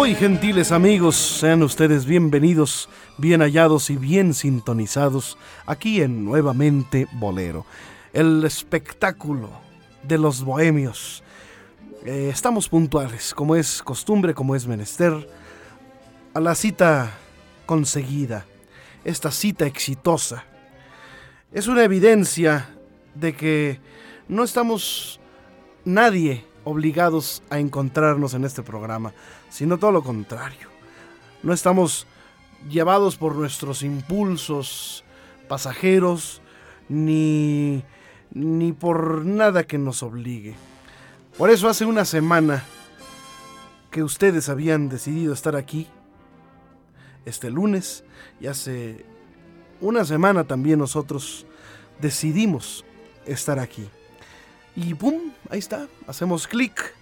Muy 0.00 0.14
gentiles 0.14 0.72
amigos, 0.72 1.14
sean 1.14 1.62
ustedes 1.62 2.06
bienvenidos, 2.06 2.88
bien 3.18 3.42
hallados 3.42 3.90
y 3.90 3.98
bien 3.98 4.32
sintonizados 4.32 5.36
aquí 5.66 6.00
en 6.00 6.24
Nuevamente 6.24 7.06
Bolero, 7.12 7.66
el 8.14 8.42
espectáculo 8.44 9.50
de 10.02 10.16
los 10.16 10.42
bohemios. 10.42 11.22
Eh, 12.06 12.30
estamos 12.32 12.66
puntuales, 12.70 13.34
como 13.34 13.54
es 13.56 13.82
costumbre, 13.82 14.32
como 14.32 14.56
es 14.56 14.66
menester, 14.66 15.28
a 16.32 16.40
la 16.40 16.54
cita 16.54 17.10
conseguida, 17.66 18.46
esta 19.04 19.30
cita 19.30 19.66
exitosa. 19.66 20.44
Es 21.52 21.66
una 21.68 21.84
evidencia 21.84 22.70
de 23.14 23.34
que 23.34 23.80
no 24.28 24.44
estamos 24.44 25.20
nadie 25.84 26.46
obligados 26.64 27.42
a 27.50 27.58
encontrarnos 27.58 28.34
en 28.34 28.44
este 28.44 28.62
programa, 28.62 29.12
sino 29.48 29.78
todo 29.78 29.92
lo 29.92 30.02
contrario. 30.02 30.68
No 31.42 31.52
estamos 31.52 32.06
llevados 32.68 33.16
por 33.16 33.34
nuestros 33.34 33.82
impulsos 33.82 35.04
pasajeros, 35.48 36.42
ni, 36.88 37.82
ni 38.32 38.72
por 38.72 39.24
nada 39.24 39.64
que 39.64 39.78
nos 39.78 40.02
obligue. 40.02 40.54
Por 41.38 41.50
eso 41.50 41.68
hace 41.68 41.84
una 41.84 42.04
semana 42.04 42.64
que 43.90 44.02
ustedes 44.02 44.48
habían 44.48 44.88
decidido 44.88 45.32
estar 45.32 45.56
aquí, 45.56 45.88
este 47.24 47.50
lunes, 47.50 48.04
y 48.40 48.46
hace 48.46 49.04
una 49.80 50.04
semana 50.04 50.44
también 50.44 50.78
nosotros 50.78 51.46
decidimos 52.00 52.84
estar 53.26 53.58
aquí. 53.58 53.88
Y 54.76 54.94
¡pum! 54.94 55.32
Ahí 55.50 55.58
está, 55.58 55.88
hacemos 56.06 56.46
clic 56.46 56.94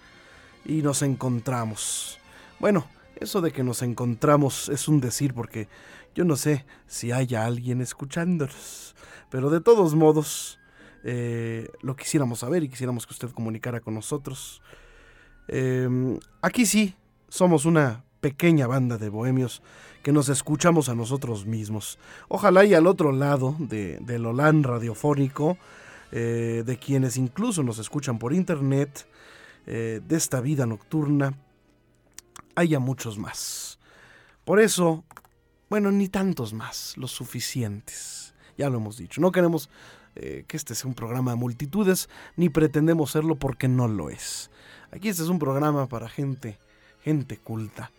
y 0.64 0.82
nos 0.82 1.02
encontramos. 1.02 2.18
Bueno, 2.58 2.86
eso 3.16 3.40
de 3.40 3.52
que 3.52 3.62
nos 3.62 3.82
encontramos 3.82 4.68
es 4.68 4.88
un 4.88 5.00
decir 5.00 5.34
porque 5.34 5.68
yo 6.14 6.24
no 6.24 6.36
sé 6.36 6.64
si 6.86 7.12
haya 7.12 7.44
alguien 7.44 7.80
escuchándonos. 7.80 8.94
Pero 9.30 9.50
de 9.50 9.60
todos 9.60 9.94
modos, 9.94 10.58
eh, 11.04 11.68
lo 11.82 11.96
quisiéramos 11.96 12.40
saber 12.40 12.62
y 12.62 12.68
quisiéramos 12.68 13.06
que 13.06 13.12
usted 13.12 13.30
comunicara 13.30 13.80
con 13.80 13.94
nosotros. 13.94 14.62
Em, 15.48 16.18
aquí 16.42 16.66
sí, 16.66 16.94
somos 17.28 17.64
una 17.64 18.04
pequeña 18.20 18.66
banda 18.66 18.98
de 18.98 19.08
bohemios 19.08 19.62
que 20.02 20.12
nos 20.12 20.28
escuchamos 20.28 20.88
a 20.88 20.94
nosotros 20.94 21.46
mismos. 21.46 21.98
Ojalá 22.28 22.64
y 22.64 22.74
al 22.74 22.86
otro 22.86 23.12
lado 23.12 23.54
de, 23.58 23.98
del 24.00 24.24
radiofónico, 24.64 25.58
eh, 26.12 26.62
de 26.64 26.78
quienes 26.78 27.16
incluso 27.16 27.62
nos 27.62 27.78
escuchan 27.78 28.18
por 28.18 28.32
internet, 28.32 29.06
eh, 29.66 30.00
de 30.06 30.16
esta 30.16 30.40
vida 30.40 30.66
nocturna, 30.66 31.34
haya 32.54 32.78
muchos 32.78 33.18
más. 33.18 33.78
Por 34.44 34.60
eso, 34.60 35.04
bueno, 35.68 35.90
ni 35.90 36.08
tantos 36.08 36.54
más, 36.54 36.96
los 36.96 37.10
suficientes. 37.10 38.34
Ya 38.56 38.70
lo 38.70 38.78
hemos 38.78 38.96
dicho, 38.96 39.20
no 39.20 39.30
queremos 39.30 39.68
eh, 40.16 40.44
que 40.48 40.56
este 40.56 40.74
sea 40.74 40.88
un 40.88 40.94
programa 40.94 41.32
de 41.32 41.36
multitudes, 41.36 42.08
ni 42.36 42.48
pretendemos 42.48 43.10
serlo 43.12 43.36
porque 43.36 43.68
no 43.68 43.86
lo 43.86 44.10
es. 44.10 44.50
Aquí 44.90 45.08
este 45.08 45.22
es 45.22 45.28
un 45.28 45.38
programa 45.38 45.86
para 45.86 46.08
gente, 46.08 46.58
gente 47.02 47.36
culta, 47.36 47.92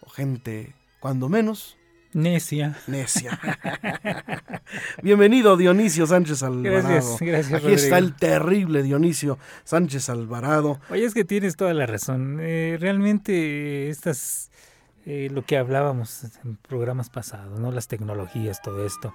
o 0.00 0.08
gente, 0.08 0.74
cuando 0.98 1.28
menos, 1.28 1.76
Necia. 2.12 2.76
Necia. 2.88 3.38
Bienvenido 5.02 5.56
Dionisio 5.56 6.06
Sánchez 6.06 6.42
Alvarado. 6.42 6.88
Gracias, 6.88 7.20
gracias. 7.20 7.62
Aquí 7.62 7.72
está 7.72 7.98
el 7.98 8.16
terrible 8.16 8.82
Dionisio 8.82 9.38
Sánchez 9.62 10.08
Alvarado. 10.08 10.80
Oye, 10.90 11.04
es 11.04 11.14
que 11.14 11.24
tienes 11.24 11.56
toda 11.56 11.72
la 11.72 11.86
razón. 11.86 12.38
Eh, 12.40 12.76
realmente 12.80 13.90
estas, 13.90 14.50
eh, 15.06 15.28
lo 15.30 15.44
que 15.44 15.56
hablábamos 15.56 16.24
en 16.44 16.56
programas 16.56 17.10
pasados, 17.10 17.60
¿no? 17.60 17.70
Las 17.70 17.86
tecnologías, 17.86 18.60
todo 18.60 18.84
esto, 18.84 19.14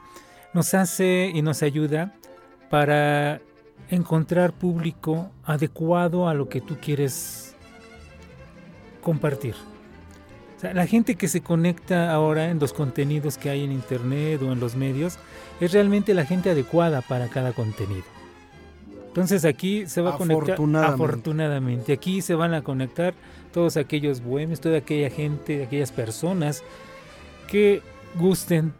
nos 0.54 0.74
hace 0.74 1.32
y 1.34 1.42
nos 1.42 1.64
ayuda 1.64 2.14
para 2.70 3.42
encontrar 3.90 4.54
público 4.54 5.32
adecuado 5.44 6.30
a 6.30 6.34
lo 6.34 6.48
que 6.48 6.62
tú 6.62 6.78
quieres 6.82 7.56
compartir. 9.02 9.56
Sea, 10.66 10.74
la 10.74 10.88
gente 10.88 11.16
que 11.16 11.28
se 11.28 11.42
conecta 11.42 12.12
ahora 12.12 12.50
en 12.50 12.60
los 12.60 12.74
contenidos 12.74 13.38
que 13.38 13.50
hay 13.50 13.64
en 13.64 13.72
internet 13.72 14.42
o 14.42 14.52
en 14.52 14.60
los 14.60 14.76
medios 14.76 15.18
es 15.60 15.72
realmente 15.72 16.14
la 16.14 16.26
gente 16.26 16.50
adecuada 16.50 17.02
para 17.02 17.28
cada 17.28 17.54
contenido. 17.54 18.04
Entonces 19.08 19.46
aquí 19.46 19.88
se 19.88 20.02
va 20.02 20.16
a 20.16 20.18
conectar 20.18 20.56
Afortunadamente. 20.56 21.04
afortunadamente. 21.04 21.94
Aquí 21.94 22.22
se 22.22 22.36
van 22.36 22.54
a 22.54 22.64
conectar 22.64 23.14
todos 23.54 23.78
aquellos 23.78 24.22
bohemios, 24.22 24.60
toda 24.60 24.78
aquella 24.80 25.10
gente, 25.10 25.64
aquellas 25.64 25.92
personas 25.92 26.64
que 27.48 27.82
gusten 28.16 28.74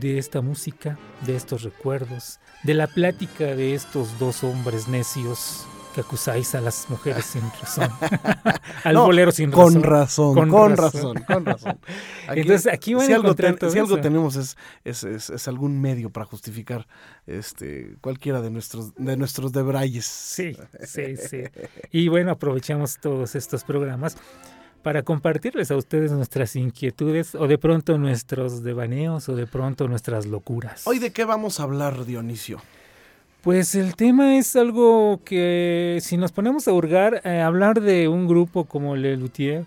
de 0.00 0.18
esta 0.18 0.40
música, 0.40 0.98
de 1.26 1.36
estos 1.36 1.62
recuerdos, 1.62 2.40
de 2.62 2.72
la 2.74 2.86
plática 2.86 3.44
de 3.44 3.74
estos 3.74 4.18
dos 4.18 4.42
hombres 4.42 4.88
necios 4.88 5.66
que 5.92 6.00
acusáis 6.00 6.54
a 6.54 6.60
las 6.60 6.88
mujeres 6.90 7.24
sin 7.24 7.42
razón. 7.60 7.90
Al 8.84 8.94
No, 8.94 9.04
bolero 9.06 9.30
sin 9.32 9.50
Con 9.50 9.82
razón. 9.82 9.82
razón, 9.82 10.34
con, 10.34 10.48
Con 10.50 10.76
razón. 10.76 11.14
razón. 11.16 11.24
con 11.26 11.44
razón. 11.46 11.78
Aquí- 12.28 12.40
Entonces 12.40 12.72
aquí 12.72 12.94
van 12.94 13.06
si 13.06 13.12
a 13.12 13.16
algo, 13.16 13.34
ten- 13.34 13.56
si 13.70 14.00
tenemos 14.00 14.36
es, 14.36 14.56
es, 14.84 15.04
es- 15.04 15.30
es 15.30 15.48
algún 15.48 15.80
medio 15.80 16.10
para 16.10 16.24
justificar 16.26 16.86
este 17.26 17.96
cualquiera 18.00 18.40
de 18.40 18.50
nuestros 18.50 18.94
de 18.96 19.16
nuestros 19.16 19.52
debrayes. 19.52 20.06
Sí, 20.06 20.56
sí, 20.84 21.16
sí. 21.16 21.42
Y 21.92 22.08
bueno, 22.08 22.32
aprovechamos 22.32 22.98
todos 22.98 23.34
estos 23.34 23.64
programas 23.64 24.16
para 24.82 25.02
compartirles 25.02 25.70
a 25.70 25.76
ustedes 25.76 26.10
nuestras 26.10 26.56
inquietudes 26.56 27.34
o 27.36 27.46
de 27.46 27.56
pronto 27.58 27.98
nuestros 27.98 28.64
devaneos 28.64 29.28
o 29.28 29.36
de 29.36 29.46
pronto 29.46 29.86
nuestras 29.86 30.26
locuras. 30.26 30.86
Hoy 30.86 30.98
de 30.98 31.12
qué 31.12 31.24
vamos 31.24 31.60
a 31.60 31.64
hablar, 31.64 32.04
Dionisio? 32.04 32.60
Pues 33.42 33.74
el 33.74 33.96
tema 33.96 34.36
es 34.36 34.54
algo 34.54 35.20
que 35.24 35.98
si 36.00 36.16
nos 36.16 36.30
ponemos 36.30 36.68
a 36.68 36.72
hurgar, 36.72 37.22
eh, 37.24 37.40
hablar 37.40 37.80
de 37.80 38.06
un 38.06 38.28
grupo 38.28 38.64
como 38.66 38.94
Le 38.94 39.16
Luthier 39.16 39.64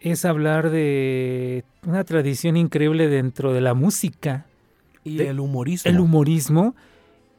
es 0.00 0.26
hablar 0.26 0.68
de 0.68 1.64
una 1.86 2.04
tradición 2.04 2.58
increíble 2.58 3.08
dentro 3.08 3.54
de 3.54 3.62
la 3.62 3.72
música, 3.72 4.46
Y 5.04 5.16
De- 5.16 5.28
el 5.28 5.40
humorismo. 5.40 5.90
el 5.90 6.00
humorismo 6.00 6.74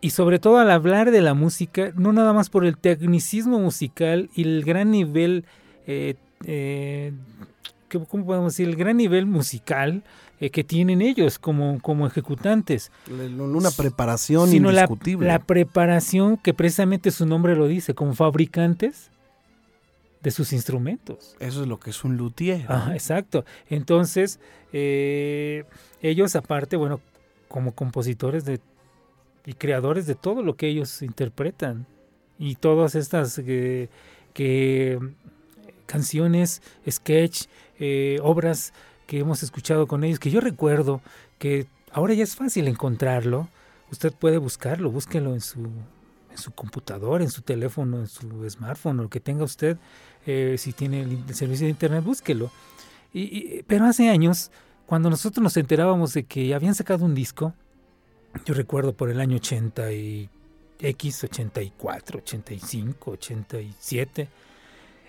y 0.01 0.09
sobre 0.11 0.39
todo 0.39 0.57
al 0.57 0.69
hablar 0.71 1.11
de 1.11 1.21
la 1.21 1.33
música, 1.35 1.91
no 1.95 2.11
nada 2.13 2.33
más 2.33 2.49
por 2.49 2.65
el 2.65 2.77
tecnicismo 2.77 3.59
musical 3.59 4.29
y 4.35 4.43
el 4.43 4.63
gran 4.63 4.89
nivel, 4.91 5.45
eh, 5.87 6.15
eh, 6.45 7.11
¿qué- 7.99 8.05
¿cómo 8.07 8.25
podemos 8.25 8.53
decir? 8.53 8.67
El 8.69 8.75
gran 8.75 8.97
nivel 8.97 9.25
musical 9.25 10.03
eh, 10.39 10.49
que 10.49 10.63
tienen 10.63 11.01
ellos 11.01 11.39
como, 11.39 11.79
como 11.81 12.05
ejecutantes. 12.07 12.91
Una 13.09 13.71
preparación 13.71 14.49
sino 14.49 14.69
indiscutible. 14.69 15.27
la 15.27 15.39
preparación 15.39 16.37
que 16.37 16.53
precisamente 16.53 17.11
su 17.11 17.25
nombre 17.25 17.55
lo 17.55 17.67
dice, 17.67 17.93
como 17.93 18.13
fabricantes 18.13 19.11
de 20.21 20.31
sus 20.31 20.53
instrumentos. 20.53 21.35
Eso 21.39 21.61
es 21.61 21.67
lo 21.67 21.79
que 21.79 21.91
es 21.91 22.03
un 22.03 22.17
luthier. 22.17 22.65
Ajá, 22.67 22.93
exacto. 22.93 23.45
Entonces, 23.69 24.39
eh, 24.73 25.63
ellos 26.01 26.35
aparte, 26.35 26.75
bueno, 26.77 26.99
como 27.47 27.73
compositores 27.73 28.43
de, 28.43 28.59
y 29.45 29.53
creadores 29.53 30.07
de 30.07 30.15
todo 30.15 30.41
lo 30.43 30.55
que 30.55 30.67
ellos 30.67 31.01
interpretan 31.03 31.85
y 32.39 32.55
todas 32.55 32.95
estas 32.95 33.39
eh, 33.45 33.87
que 34.33 34.99
canciones, 35.95 36.61
sketch, 36.89 37.45
eh, 37.79 38.19
obras 38.21 38.73
que 39.07 39.19
hemos 39.19 39.43
escuchado 39.43 39.87
con 39.87 40.03
ellos, 40.03 40.19
que 40.19 40.29
yo 40.29 40.41
recuerdo 40.41 41.01
que 41.39 41.67
ahora 41.91 42.13
ya 42.13 42.23
es 42.23 42.35
fácil 42.35 42.67
encontrarlo. 42.67 43.47
Usted 43.91 44.11
puede 44.13 44.37
buscarlo, 44.37 44.91
búsquelo 44.91 45.33
en 45.33 45.41
su 45.41 45.69
en 46.31 46.37
su 46.37 46.51
computadora, 46.51 47.23
en 47.23 47.31
su 47.31 47.43
teléfono, 47.43 47.97
en 47.97 48.07
su 48.07 48.27
smartphone, 48.49 48.97
lo 48.97 49.09
que 49.09 49.21
tenga 49.21 49.45
usted, 49.45 49.77
eh, 50.25 50.57
si 50.57 50.73
tiene 50.73 51.03
el, 51.03 51.33
servicio 51.33 51.65
de 51.65 51.71
internet, 51.71 52.03
búsquelo. 52.03 52.51
Y, 53.13 53.63
pero 53.63 53.85
hace 53.85 54.09
años, 54.09 54.51
cuando 54.85 55.09
nosotros 55.09 55.41
nos 55.41 55.55
enterábamos 55.55 56.13
de 56.13 56.23
que 56.23 56.53
habían 56.53 56.75
sacado 56.75 57.05
un 57.05 57.15
disco, 57.15 57.53
yo 58.45 58.53
recuerdo 58.53 58.91
por 58.91 59.09
el 59.09 59.21
año 59.21 59.37
80 59.37 59.93
y 59.93 60.29
X, 60.77 61.23
84, 61.23 62.19
85, 62.19 63.11
87, 63.11 64.27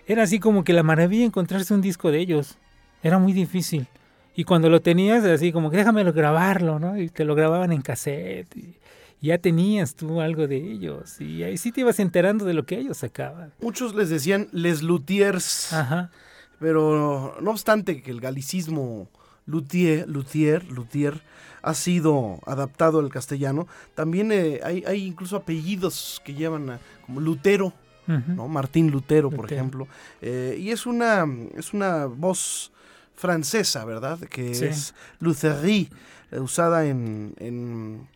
era 0.07 0.23
así 0.23 0.39
como 0.39 0.63
que 0.63 0.73
la 0.73 0.83
maravilla 0.83 1.25
encontrarse 1.25 1.73
un 1.73 1.81
disco 1.81 2.11
de 2.11 2.19
ellos. 2.19 2.57
Era 3.03 3.19
muy 3.19 3.33
difícil. 3.33 3.87
Y 4.35 4.45
cuando 4.45 4.69
lo 4.69 4.81
tenías, 4.81 5.23
así 5.25 5.51
como 5.51 5.69
que 5.69 5.77
déjamelo 5.77 6.13
grabarlo, 6.13 6.79
¿no? 6.79 6.97
Y 6.97 7.09
te 7.09 7.25
lo 7.25 7.35
grababan 7.35 7.71
en 7.71 7.81
cassette. 7.81 8.55
Y, 8.55 8.75
ya 9.19 9.39
tenías 9.39 9.95
tú 9.95 10.21
algo 10.21 10.47
de 10.47 10.57
ellos. 10.57 11.19
Y 11.19 11.43
ahí 11.43 11.57
sí 11.57 11.71
te 11.71 11.81
ibas 11.81 11.99
enterando 11.99 12.45
de 12.45 12.53
lo 12.53 12.65
que 12.65 12.77
ellos 12.77 12.97
sacaban. 12.97 13.51
Muchos 13.61 13.95
les 13.95 14.09
decían 14.09 14.47
les 14.51 14.83
luthiers. 14.83 15.73
Ajá. 15.73 16.11
Pero 16.59 17.35
no 17.41 17.51
obstante 17.51 18.01
que 18.01 18.11
el 18.11 18.21
galicismo 18.21 19.09
luthier, 19.47 20.07
luthier, 20.07 20.63
luthier 20.71 21.21
ha 21.63 21.73
sido 21.73 22.39
adaptado 22.45 22.99
al 22.99 23.09
castellano, 23.09 23.67
también 23.95 24.31
eh, 24.31 24.61
hay, 24.63 24.83
hay, 24.85 25.05
incluso 25.05 25.35
apellidos 25.35 26.21
que 26.23 26.33
llevan 26.33 26.79
como 27.05 27.19
Lutero. 27.19 27.73
¿No? 28.07 28.47
Martín 28.47 28.89
Lutero, 28.91 29.29
por 29.29 29.51
ejemplo. 29.51 29.87
Eh, 30.21 30.57
y 30.59 30.71
es 30.71 30.85
una, 30.85 31.25
es 31.55 31.73
una 31.73 32.05
voz 32.05 32.71
francesa, 33.15 33.83
¿verdad? 33.85 34.19
Que 34.19 34.51
es 34.51 34.93
Lutherie, 35.19 35.89
eh, 36.31 36.39
usada 36.39 36.85
en, 36.85 37.33
en, 37.39 38.07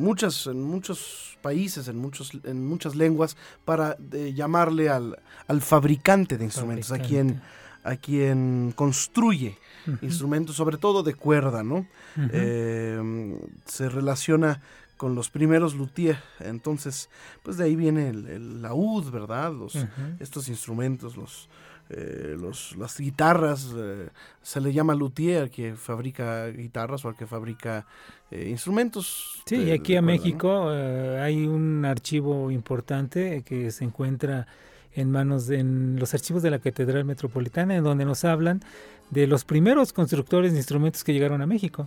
muchas, 0.00 0.46
en 0.46 0.62
muchos 0.62 1.38
países, 1.42 1.88
en, 1.88 1.98
muchos, 1.98 2.32
en 2.44 2.66
muchas 2.66 2.94
lenguas, 2.94 3.36
para 3.64 3.96
eh, 4.12 4.32
llamarle 4.34 4.88
al, 4.88 5.18
al, 5.46 5.60
fabricante 5.60 6.36
de 6.36 6.44
instrumentos, 6.44 6.92
a 6.92 6.98
quien 6.98 7.40
a 7.86 7.96
quien 7.96 8.72
construye 8.74 9.56
instrumentos, 10.02 10.56
sobre 10.56 10.76
todo 10.76 11.04
de 11.04 11.14
cuerda, 11.14 11.62
¿no? 11.62 11.86
Eh, 12.32 13.38
se 13.64 13.88
relaciona 13.88 14.60
con 14.96 15.14
los 15.14 15.30
primeros 15.30 15.74
luthiers. 15.74 16.18
Entonces, 16.40 17.10
pues 17.42 17.56
de 17.56 17.64
ahí 17.64 17.76
viene 17.76 18.08
el, 18.08 18.62
laúd, 18.62 19.10
¿verdad? 19.10 19.52
Los, 19.52 19.76
Estos 20.18 20.48
instrumentos, 20.48 21.16
los, 21.16 21.48
eh, 21.90 22.36
los, 22.38 22.76
las 22.76 22.98
guitarras, 22.98 23.72
eh, 23.76 24.08
se 24.42 24.60
le 24.60 24.72
llama 24.72 24.94
luthier 24.94 25.50
que 25.50 25.74
fabrica 25.74 26.48
guitarras 26.48 27.04
o 27.04 27.08
al 27.08 27.16
que 27.16 27.26
fabrica 27.26 27.86
eh, 28.30 28.48
instrumentos. 28.48 29.42
Sí, 29.46 29.56
y 29.56 29.70
aquí 29.70 29.96
a 29.96 30.02
México 30.02 30.68
hay 30.68 31.46
un 31.46 31.84
archivo 31.84 32.50
importante 32.50 33.42
que 33.42 33.70
se 33.70 33.84
encuentra 33.84 34.46
en 34.94 35.10
manos 35.10 35.46
de 35.46 35.60
en 35.60 35.96
los 36.00 36.14
archivos 36.14 36.42
de 36.42 36.50
la 36.50 36.58
Catedral 36.58 37.04
Metropolitana, 37.04 37.76
en 37.76 37.84
donde 37.84 38.04
nos 38.04 38.24
hablan 38.24 38.62
de 39.10 39.26
los 39.26 39.44
primeros 39.44 39.92
constructores 39.92 40.52
de 40.52 40.58
instrumentos 40.58 41.04
que 41.04 41.12
llegaron 41.12 41.42
a 41.42 41.46
México. 41.46 41.86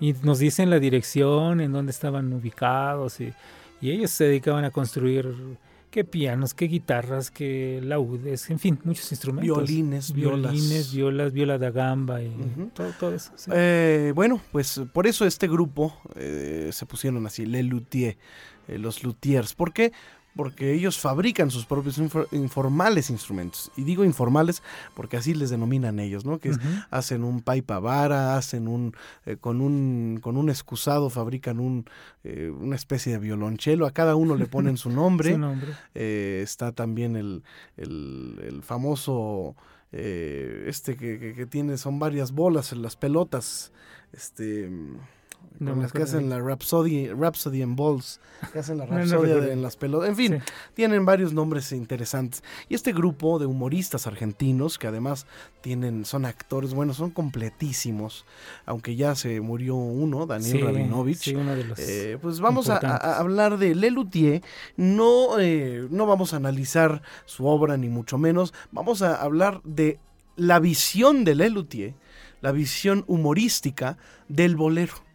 Y 0.00 0.14
nos 0.22 0.38
dicen 0.38 0.70
la 0.70 0.78
dirección, 0.78 1.60
en 1.60 1.72
dónde 1.72 1.92
estaban 1.92 2.32
ubicados, 2.32 3.20
y, 3.20 3.32
y 3.80 3.90
ellos 3.90 4.10
se 4.10 4.24
dedicaban 4.24 4.64
a 4.64 4.70
construir 4.70 5.58
qué 5.90 6.04
pianos, 6.04 6.54
qué 6.54 6.66
guitarras, 6.66 7.30
qué 7.30 7.80
laudes, 7.82 8.48
en 8.50 8.58
fin, 8.58 8.78
muchos 8.84 9.10
instrumentos. 9.10 9.68
Violines, 9.68 10.12
Violines, 10.12 10.94
violas, 10.94 11.32
viola 11.32 11.58
da 11.58 11.70
gamba 11.70 12.22
y 12.22 12.32
todo, 12.74 13.14
eso. 13.14 13.32
Eh, 13.52 14.12
bueno, 14.14 14.40
pues 14.52 14.80
por 14.92 15.06
eso 15.06 15.26
este 15.26 15.48
grupo 15.48 15.94
eh, 16.14 16.70
se 16.72 16.86
pusieron 16.86 17.26
así, 17.26 17.44
Le 17.44 17.62
Luthier, 17.62 18.16
eh, 18.68 18.78
los 18.78 19.02
Luthiers. 19.02 19.54
¿Por 19.54 19.72
qué? 19.72 19.92
Porque 20.40 20.72
ellos 20.72 20.98
fabrican 20.98 21.50
sus 21.50 21.66
propios 21.66 22.00
informales 22.32 23.10
instrumentos. 23.10 23.70
Y 23.76 23.84
digo 23.84 24.06
informales 24.06 24.62
porque 24.94 25.18
así 25.18 25.34
les 25.34 25.50
denominan 25.50 26.00
ellos, 26.00 26.24
¿no? 26.24 26.38
Que 26.38 26.52
hacen 26.88 27.24
un 27.24 27.42
paipa 27.42 27.78
vara, 27.78 28.38
hacen 28.38 28.66
un, 28.66 28.96
eh, 29.26 29.36
con 29.36 29.60
un, 29.60 30.18
con 30.22 30.38
un 30.38 30.48
excusado 30.48 31.10
fabrican 31.10 31.60
un, 31.60 31.84
eh, 32.24 32.50
una 32.58 32.74
especie 32.74 33.12
de 33.12 33.18
violonchelo, 33.18 33.84
a 33.84 33.90
cada 33.90 34.16
uno 34.16 34.34
le 34.34 34.46
ponen 34.46 34.78
su 34.78 34.88
nombre. 35.02 35.38
Eh, 35.94 36.40
está 36.42 36.72
también 36.72 37.16
el, 37.16 37.42
el, 37.76 38.62
famoso, 38.62 39.56
este 39.92 40.96
que, 40.96 41.34
que, 41.36 41.44
tiene, 41.44 41.76
son 41.76 41.98
varias 41.98 42.32
bolas 42.32 42.72
en 42.72 42.80
las 42.80 42.96
pelotas, 42.96 43.72
este 44.14 44.70
con 45.64 45.82
las 45.82 45.92
que 45.92 46.02
hacen 46.02 46.30
la 46.30 46.40
Rhapsody, 46.40 47.08
Rhapsody 47.08 47.60
en 47.60 47.76
Balls, 47.76 48.18
que 48.52 48.60
hacen 48.60 48.78
la 48.78 48.86
Rhapsody 48.86 49.50
en 49.50 49.60
las 49.60 49.76
pelotas. 49.76 50.08
En 50.08 50.16
fin, 50.16 50.42
tienen 50.74 51.04
varios 51.04 51.34
nombres 51.34 51.72
interesantes. 51.72 52.42
Y 52.68 52.74
este 52.74 52.92
grupo 52.92 53.38
de 53.38 53.44
humoristas 53.44 54.06
argentinos, 54.06 54.78
que 54.78 54.86
además 54.86 55.26
tienen, 55.60 56.06
son 56.06 56.24
actores, 56.24 56.72
bueno, 56.72 56.94
son 56.94 57.10
completísimos, 57.10 58.24
aunque 58.64 58.96
ya 58.96 59.14
se 59.14 59.40
murió 59.40 59.74
uno, 59.74 60.26
Daniel 60.26 60.62
Rabinovich. 60.62 61.34
Eh, 61.76 62.18
pues 62.22 62.40
vamos 62.40 62.70
a, 62.70 62.78
hablar 63.18 63.58
de 63.58 63.74
Lelutier. 63.74 64.42
No, 64.76 65.38
eh, 65.38 65.86
no 65.90 66.06
vamos 66.06 66.32
a 66.32 66.36
analizar 66.36 67.02
su 67.26 67.46
obra, 67.46 67.76
ni 67.76 67.88
mucho 67.88 68.16
menos. 68.16 68.54
Vamos 68.72 69.02
a 69.02 69.20
hablar 69.20 69.60
de 69.64 69.98
la 70.36 70.58
visión 70.58 71.24
de 71.24 71.34
Lelutier, 71.34 71.94
la 72.40 72.52
visión 72.52 73.04
humorística 73.06 73.98
del 74.28 74.56
bolero 74.56 75.09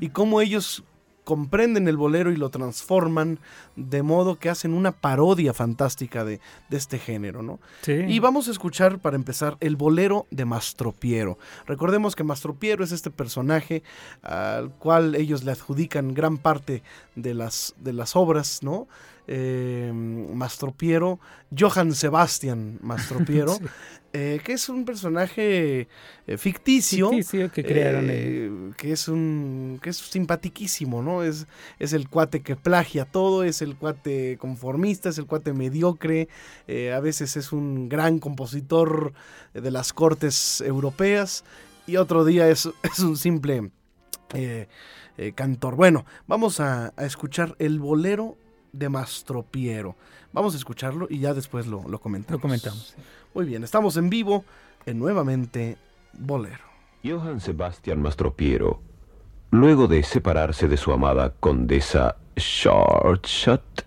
y 0.00 0.10
cómo 0.10 0.40
ellos 0.40 0.84
comprenden 1.26 1.88
el 1.88 1.96
bolero 1.96 2.30
y 2.30 2.36
lo 2.36 2.50
transforman 2.50 3.40
de 3.74 4.04
modo 4.04 4.38
que 4.38 4.48
hacen 4.48 4.72
una 4.72 4.92
parodia 4.92 5.52
fantástica 5.52 6.24
de, 6.24 6.40
este 6.70 7.00
género, 7.00 7.42
¿no? 7.42 7.58
Y 7.86 8.20
vamos 8.20 8.46
a 8.46 8.52
escuchar, 8.52 9.00
para 9.00 9.16
empezar, 9.16 9.56
el 9.58 9.74
bolero 9.74 10.26
de 10.30 10.44
Mastropiero. 10.44 11.36
Recordemos 11.66 12.14
que 12.14 12.22
Mastropiero 12.22 12.84
es 12.84 12.92
este 12.92 13.10
personaje 13.10 13.82
al 14.22 14.70
cual 14.70 15.16
ellos 15.16 15.42
le 15.42 15.50
adjudican 15.50 16.14
gran 16.14 16.38
parte 16.38 16.84
de 17.16 17.34
las, 17.34 17.74
de 17.76 17.92
las 17.92 18.14
obras, 18.14 18.62
¿no? 18.62 18.86
eh, 19.26 19.90
Mastropiero, 19.92 21.18
Johann 21.56 21.94
Sebastian 21.94 22.78
Mastropiero, 22.82 23.58
eh, 24.18 24.40
que 24.42 24.54
es 24.54 24.70
un 24.70 24.86
personaje 24.86 25.88
eh, 26.26 26.38
ficticio, 26.38 27.10
que 27.10 27.62
crearon 27.62 28.06
eh, 28.08 28.72
que 28.78 28.92
es 28.92 29.08
un 29.08 29.78
que 29.82 29.90
es 29.90 29.98
simpatiquísimo, 29.98 31.02
¿no? 31.02 31.22
Es, 31.22 31.46
es 31.78 31.92
el 31.92 32.08
cuate 32.08 32.40
que 32.40 32.56
plagia 32.56 33.04
todo, 33.04 33.44
es 33.44 33.60
el 33.60 33.76
cuate 33.76 34.38
conformista, 34.38 35.10
es 35.10 35.18
el 35.18 35.26
cuate 35.26 35.52
mediocre, 35.52 36.30
a 36.66 37.00
veces 37.00 37.36
es 37.36 37.52
un 37.52 37.90
gran 37.90 38.18
compositor 38.18 39.12
de 39.52 39.70
las 39.70 39.92
cortes 39.92 40.62
europeas 40.62 41.44
y 41.86 41.98
otro 41.98 42.24
día 42.24 42.48
es, 42.48 42.70
es 42.84 43.00
un 43.00 43.18
simple 43.18 43.70
cantor. 45.34 45.76
Bueno, 45.76 46.06
vamos 46.26 46.60
a, 46.60 46.94
a 46.96 47.04
escuchar 47.04 47.54
el 47.58 47.80
bolero 47.80 48.38
de 48.72 48.88
Mastropiero. 48.88 49.94
Vamos 50.32 50.54
a 50.54 50.56
escucharlo 50.56 51.06
y 51.08 51.18
ya 51.18 51.34
después 51.34 51.66
lo, 51.66 51.86
lo 51.88 51.98
comentamos. 51.98 52.38
Lo 52.38 52.40
comentamos. 52.40 52.94
Muy 53.36 53.44
bien, 53.44 53.64
estamos 53.64 53.98
en 53.98 54.08
vivo 54.08 54.46
en 54.86 54.98
Nuevamente 54.98 55.76
Bolero. 56.14 56.64
Johann 57.04 57.38
Sebastian 57.38 58.00
Mastropiero, 58.00 58.80
luego 59.50 59.88
de 59.88 60.02
separarse 60.04 60.68
de 60.68 60.78
su 60.78 60.90
amada 60.90 61.34
condesa 61.38 62.16
Shortshot, 62.34 63.86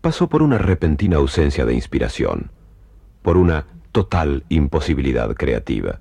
pasó 0.00 0.28
por 0.28 0.42
una 0.42 0.58
repentina 0.58 1.18
ausencia 1.18 1.64
de 1.64 1.74
inspiración, 1.74 2.50
por 3.22 3.36
una 3.36 3.64
total 3.92 4.44
imposibilidad 4.48 5.32
creativa. 5.36 6.00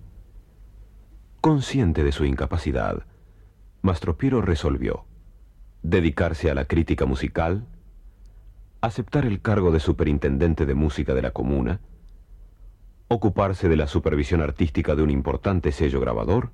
Consciente 1.42 2.04
de 2.04 2.12
su 2.12 2.26
incapacidad, 2.26 3.04
Mastropiero 3.84 4.42
resolvió 4.42 5.06
dedicarse 5.84 6.50
a 6.50 6.56
la 6.56 6.66
crítica 6.66 7.06
musical, 7.06 7.68
aceptar 8.82 9.28
el 9.28 9.44
cargo 9.44 9.70
de 9.70 9.80
superintendente 9.80 10.66
de 10.66 10.74
música 10.74 11.14
de 11.14 11.22
la 11.22 11.30
comuna, 11.30 11.82
ocuparse 13.14 13.68
de 13.68 13.76
la 13.76 13.88
supervisión 13.88 14.40
artística 14.40 14.96
de 14.96 15.04
un 15.04 15.10
importante 15.12 15.74
sello 15.74 16.00
grabador 16.00 16.52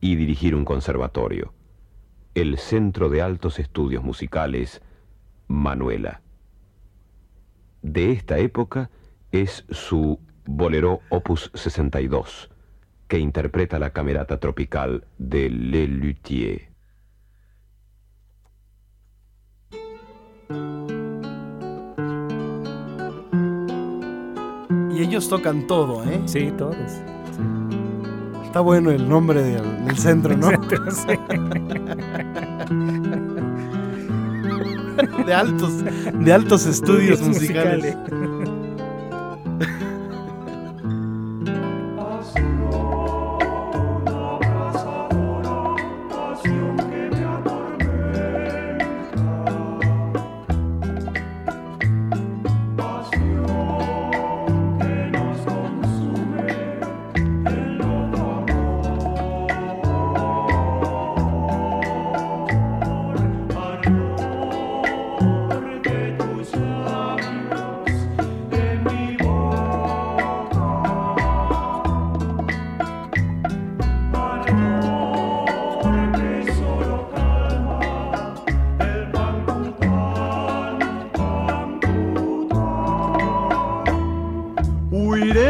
y 0.00 0.16
dirigir 0.16 0.54
un 0.54 0.64
conservatorio, 0.64 1.52
el 2.34 2.56
Centro 2.56 3.10
de 3.10 3.20
Altos 3.20 3.58
Estudios 3.58 4.02
Musicales 4.02 4.80
Manuela. 5.48 6.22
De 7.82 8.10
esta 8.10 8.38
época 8.38 8.88
es 9.32 9.66
su 9.68 10.18
Bolero 10.46 11.00
Opus 11.10 11.50
62, 11.52 12.50
que 13.06 13.18
interpreta 13.18 13.78
la 13.78 13.90
camerata 13.90 14.40
tropical 14.40 15.04
de 15.18 15.50
Le 15.50 15.86
Luthier. 15.88 16.69
Y 25.00 25.04
ellos 25.04 25.30
tocan 25.30 25.66
todo, 25.66 26.04
¿eh? 26.04 26.20
Sí, 26.26 26.52
todos. 26.58 26.76
Está 28.44 28.60
bueno 28.60 28.90
el 28.90 29.08
nombre 29.08 29.42
del, 29.42 29.96
centro, 29.96 30.36
¿no? 30.36 30.50
de 35.26 35.34
altos, 35.34 35.72
de 36.12 36.32
altos 36.34 36.66
estudios 36.66 37.18
musicales. 37.22 37.96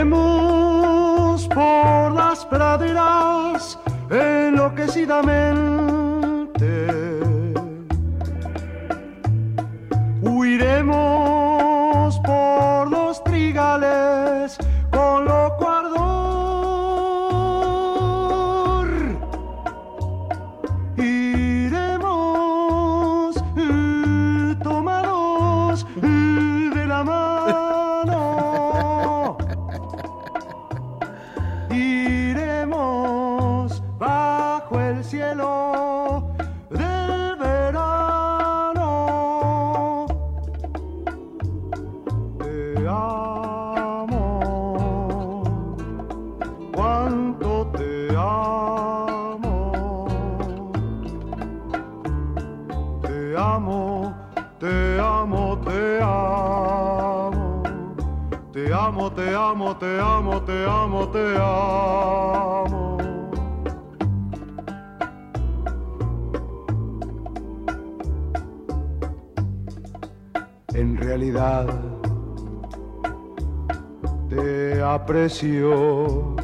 Por 0.00 0.09
las 2.14 2.47
praderas 2.47 3.78
enloquecidamente. 4.11 5.70
en 70.75 70.97
realidad 70.97 71.67
te 74.29 74.81
aprecio, 74.83 76.37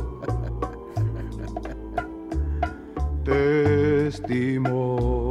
te 3.24 4.08
estimo 4.08 5.28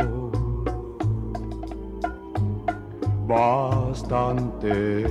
bastante. 3.27 5.05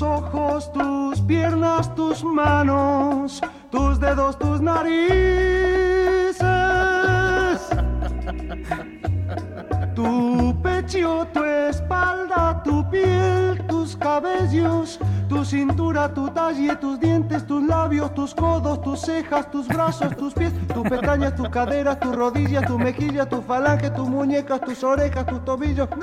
tus 0.00 0.08
ojos, 0.08 0.72
tus 0.72 1.20
piernas, 1.20 1.94
tus 1.94 2.24
manos, 2.24 3.42
tus 3.70 4.00
dedos, 4.00 4.38
tus 4.38 4.58
narices, 4.62 6.38
tu 9.94 10.58
pecho, 10.62 11.26
tu 11.34 11.44
espalda, 11.44 12.62
tu 12.64 12.88
piel, 12.88 13.62
tus 13.68 13.94
cabellos, 13.94 14.98
tu 15.28 15.44
cintura, 15.44 16.14
tu 16.14 16.30
talle, 16.30 16.74
tus 16.76 16.98
dientes, 16.98 17.46
tus 17.46 17.62
labios, 17.62 18.14
tus 18.14 18.34
codos, 18.34 18.80
tus 18.80 19.02
cejas, 19.02 19.50
tus 19.50 19.68
brazos, 19.68 20.16
tus 20.16 20.32
pies, 20.32 20.54
tus 20.72 20.88
pestañas, 20.88 21.36
tus 21.36 21.50
caderas, 21.50 22.00
tus 22.00 22.16
rodillas, 22.16 22.64
tus 22.64 22.78
mejillas, 22.78 23.28
tus 23.28 23.44
falanges, 23.44 23.92
tus 23.92 24.08
muñecas, 24.08 24.62
tus 24.62 24.82
orejas, 24.82 25.26
tus 25.26 25.44
tobillos. 25.44 25.90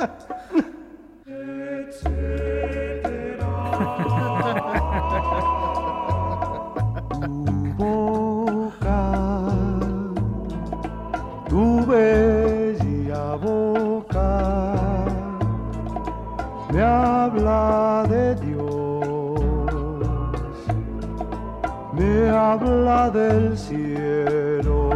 tu 3.77 3.83
boca, 7.77 9.01
tu 11.49 11.85
bella 11.85 13.37
boca, 13.37 14.33
me 16.71 16.81
habla 16.81 18.05
de 18.09 18.35
me 21.93 22.29
habla 22.29 23.09
del 23.09 23.57
cielo, 23.57 24.89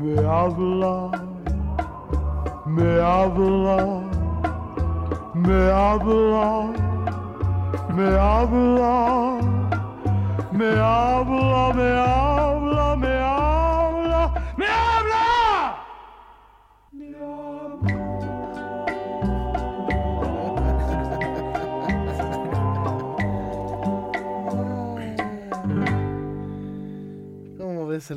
me 0.00 0.18
habla, 0.26 1.10
me 2.66 3.00
habla, 3.00 4.09
May 5.42 5.70
I 5.70 5.96
belong, 5.96 6.74
may 7.96 8.14
I 8.14 8.44
belong, 8.44 9.70
may 10.52 10.78
I 10.78 11.24
belong, 11.24 11.76
may 11.76 11.92
I. 11.92 12.39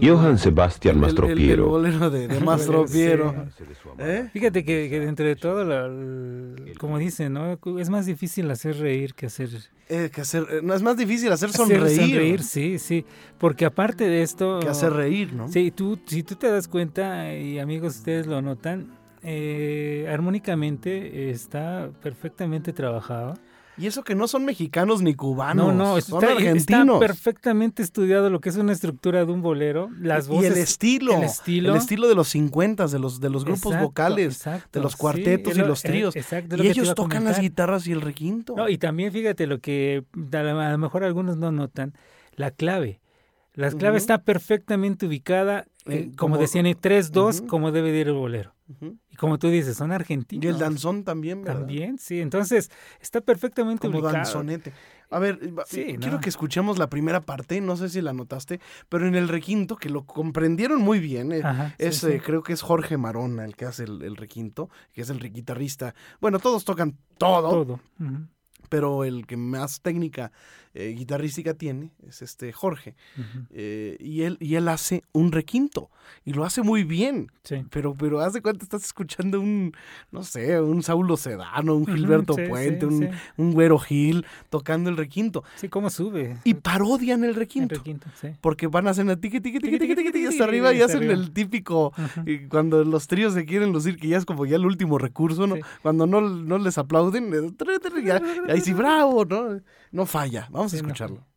Johann 0.02 0.38
Sebastian 0.38 1.00
Mastropiero. 1.00 1.64
El, 1.64 1.70
bolero 1.70 2.10
de, 2.10 2.28
de 2.28 2.40
Mastropiero. 2.42 3.48
¿Eh? 4.00 4.30
Fíjate 4.32 4.64
que, 4.64 4.90
que 4.90 5.00
dentro 5.00 5.26
de 5.26 5.36
todo, 5.36 5.66
como 6.80 6.98
dicen, 6.98 7.34
¿no? 7.34 7.58
Es 7.80 7.90
más 7.90 8.06
difícil 8.06 8.50
hacer 8.52 8.78
reír 8.78 9.14
que 9.14 9.28
hacer... 9.28 9.50
Eh, 9.90 10.10
que 10.14 10.22
hacer 10.22 10.48
eh, 10.50 10.62
no, 10.64 10.74
es 10.74 10.82
más 10.82 10.98
difícil 10.98 11.32
hacer 11.32 11.52
sonreír. 11.52 11.84
Hacer 11.84 12.00
sonreír, 12.00 12.44
sí, 12.44 12.80
sí. 12.80 13.06
Porque 13.38 13.66
aparte 13.66 14.08
de 14.08 14.22
esto... 14.22 14.60
Que 14.60 14.70
hacer 14.70 14.94
reír, 14.94 15.34
¿no? 15.34 15.48
Sí, 15.50 15.72
tú, 15.72 16.00
si 16.06 16.24
tú 16.24 16.36
te 16.36 16.50
das 16.50 16.68
cuenta, 16.68 17.36
y 17.36 17.60
amigos, 17.60 17.98
ustedes 17.98 18.28
lo 18.28 18.42
notan, 18.42 18.98
eh, 19.24 20.10
armónicamente 20.12 21.30
está 21.30 21.90
perfectamente 22.02 22.74
trabajado. 22.74 23.36
Y 23.78 23.88
eso 23.88 24.04
que 24.04 24.14
no 24.16 24.28
son 24.28 24.46
mexicanos 24.46 25.02
ni 25.02 25.16
cubanos. 25.16 25.68
No, 25.68 25.72
no, 25.74 26.00
son 26.02 26.24
está, 26.24 26.32
está 26.32 26.32
argentinos. 26.78 27.00
perfectamente 27.00 27.82
estudiado 27.82 28.30
lo 28.30 28.40
que 28.40 28.50
es 28.50 28.56
una 28.58 28.72
estructura 28.72 29.26
de 29.26 29.32
un 29.32 29.42
bolero, 29.42 29.90
las 30.00 30.28
voces, 30.28 30.52
y 30.52 30.54
el 30.54 30.58
estilo, 30.60 31.18
el 31.18 31.24
estilo, 31.24 31.72
el 31.72 31.78
estilo 31.78 32.08
de 32.08 32.16
los 32.16 32.28
50 32.30 32.88
de 32.88 33.00
los 33.00 33.20
de 33.20 33.30
los 33.30 33.44
grupos 33.46 33.66
Exacto, 33.74 33.86
vocales, 33.88 34.36
exacto, 34.36 34.80
de 34.80 34.84
los 34.84 34.96
cuartetos 34.96 35.56
y 35.56 35.60
lo- 35.60 35.68
los 35.68 35.84
eh, 35.86 35.88
tríos. 35.88 36.16
exacto, 36.16 36.58
lo 36.58 36.64
y 36.64 36.68
ellos 36.68 36.94
tocan 36.96 37.24
las 37.24 37.40
guitarras 37.40 37.88
y 37.88 37.92
el 37.92 38.02
requinto. 38.02 38.56
No, 38.56 38.70
y 38.70 38.78
también 38.78 39.12
fíjate 39.12 39.48
lo 39.48 39.60
que 39.60 40.04
a 40.34 40.42
lo 40.44 40.78
mejor 40.78 41.04
algunos 41.04 41.38
no 41.38 41.52
notan, 41.52 41.94
la 42.36 42.52
clave. 42.52 43.00
La 43.56 43.70
clave 43.72 43.98
está 43.98 44.18
perfectamente 44.24 45.06
ubicada, 45.06 45.66
eh, 45.86 45.94
Eh, 45.96 46.04
como, 46.16 46.34
como- 46.34 46.38
decían, 46.40 46.66
en 46.66 46.76
3-2, 46.76 47.40
Ujú. 47.40 47.48
como 47.48 47.72
debe 47.72 47.92
de 47.92 48.00
ir 48.00 48.08
el 48.08 48.14
bolero. 48.14 48.54
Y 49.12 49.16
como 49.18 49.38
tú 49.38 49.50
dices, 49.50 49.78
son 49.78 49.92
argentinos. 49.92 50.44
Y 50.44 50.48
el 50.48 50.58
danzón 50.58 51.04
también, 51.04 51.44
¿verdad? 51.44 51.60
También, 51.60 52.00
sí. 52.00 52.20
Entonces, 52.22 52.72
está 53.00 53.22
perfectamente 53.22 53.86
Como 53.88 54.00
ubicado. 54.00 54.16
danzonete. 54.16 54.74
A 55.12 55.20
ver, 55.20 55.38
Sí, 55.68 55.96
quiero 56.00 56.14
no. 56.16 56.22
que 56.22 56.30
escuchemos 56.30 56.80
la 56.80 56.90
primera 56.90 57.22
parte, 57.22 57.62
no 57.62 57.78
sé 57.78 57.90
si 57.90 58.02
la 58.02 58.14
notaste, 58.14 58.60
pero 58.90 59.06
en 59.08 59.14
el 59.14 59.28
requinto, 59.28 59.76
que 59.76 59.90
lo 59.90 60.06
comprendieron 60.06 60.82
muy 60.82 61.00
bien, 61.00 61.32
eh, 61.34 61.42
Ajá, 61.44 61.76
es, 61.78 61.98
sí. 61.98 62.08
eh, 62.08 62.22
creo 62.26 62.42
que 62.42 62.54
es 62.54 62.64
Jorge 62.64 62.98
Marona 62.98 63.46
el 63.46 63.56
que 63.56 63.66
hace 63.66 63.84
el, 63.84 64.02
el 64.02 64.16
requinto, 64.16 64.70
que 64.94 65.02
es 65.02 65.10
el 65.12 65.20
guitarrista. 65.20 65.94
Bueno, 66.20 66.40
todos 66.40 66.66
tocan 66.66 66.98
todo, 67.20 67.50
Todo. 67.50 67.80
Pero 68.70 69.04
el 69.04 69.28
que 69.28 69.38
más 69.38 69.82
técnica 69.82 70.32
eh, 70.74 70.94
guitarrística 70.98 71.54
tiene 71.54 71.92
es 72.08 72.22
este 72.22 72.54
Jorge. 72.54 72.96
Eh, 73.52 73.98
y, 74.00 74.22
él, 74.22 74.38
y 74.40 74.56
él 74.56 74.70
hace 74.70 75.04
un 75.12 75.32
requinto, 75.32 75.90
y 76.24 76.32
lo 76.32 76.46
hace 76.46 76.62
muy 76.62 76.84
bien. 76.84 77.28
Sí. 77.44 77.66
Pero, 77.70 77.94
pero 77.94 78.22
haz 78.22 78.34
de 78.34 78.42
cuenta, 78.42 78.64
estás 78.64 78.86
escuchando 78.86 79.42
un, 79.42 79.74
no 80.12 80.24
sé, 80.24 80.62
un 80.62 80.82
Saulo 80.82 81.18
Sedano, 81.18 81.76
un 81.76 81.86
Gilberto 81.86 82.36
sí, 82.36 82.44
Puente, 82.48 82.88
sí, 82.88 82.94
un, 82.94 83.10
un 83.38 83.54
Güero 83.54 83.80
Gil 83.80 84.26
tocando 84.50 84.90
el 84.90 84.96
requinto. 84.96 85.44
Sí, 85.56 85.68
cómo 85.68 85.90
sube. 85.90 86.38
Y 86.46 86.54
parodian 86.54 87.24
el 87.24 87.34
el 87.34 87.40
requinto. 87.40 87.82
Porque 88.42 88.68
van 88.68 88.88
a 88.88 88.92
hacer 88.92 89.06
una 89.06 89.20
tiqui, 89.20 89.42
tiqui, 89.42 89.60
tiqui, 89.60 89.80
tiqui, 89.80 89.96
tiqui, 89.96 90.12
tiqui, 90.12 90.26
hasta 90.28 90.44
arriba 90.44 90.74
y 90.74 90.82
hacen 90.82 91.04
el 91.04 91.32
típico, 91.32 91.94
y 92.26 92.48
cuando 92.48 92.84
los 92.84 93.08
tríos 93.08 93.34
se 93.34 93.46
quieren 93.46 93.72
lucir, 93.72 93.98
que 93.98 94.08
ya 94.08 94.18
es 94.18 94.26
como 94.26 94.46
ya 94.46 94.56
el 94.56 94.66
último 94.66 94.98
recurso, 94.98 95.48
¿no? 95.48 95.56
Cuando 95.82 96.08
no, 96.08 96.22
no 96.22 96.58
les 96.58 96.78
aplauden, 96.78 97.34
eh, 97.34 98.20
ahí 98.50 98.62
sí, 98.62 98.74
bravo, 98.74 99.26
¿no? 99.26 99.60
No 99.94 100.06
falla. 100.06 100.48
Vamos 100.52 100.74
a 100.74 100.78
Sí, 100.78 100.78
escucharlo. 100.78 101.24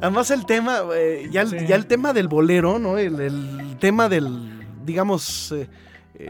Además 0.00 0.30
el 0.30 0.46
tema, 0.46 0.80
eh, 0.94 1.28
ya, 1.30 1.42
el, 1.42 1.48
Sí. 1.50 1.56
ya 1.66 1.76
el 1.76 1.86
tema 1.86 2.12
del 2.12 2.28
bolero, 2.28 2.78
¿no? 2.78 2.96
El, 2.96 3.20
el 3.20 3.76
tema 3.78 4.08
del, 4.08 4.64
digamos, 4.84 5.52
eh, 5.52 5.68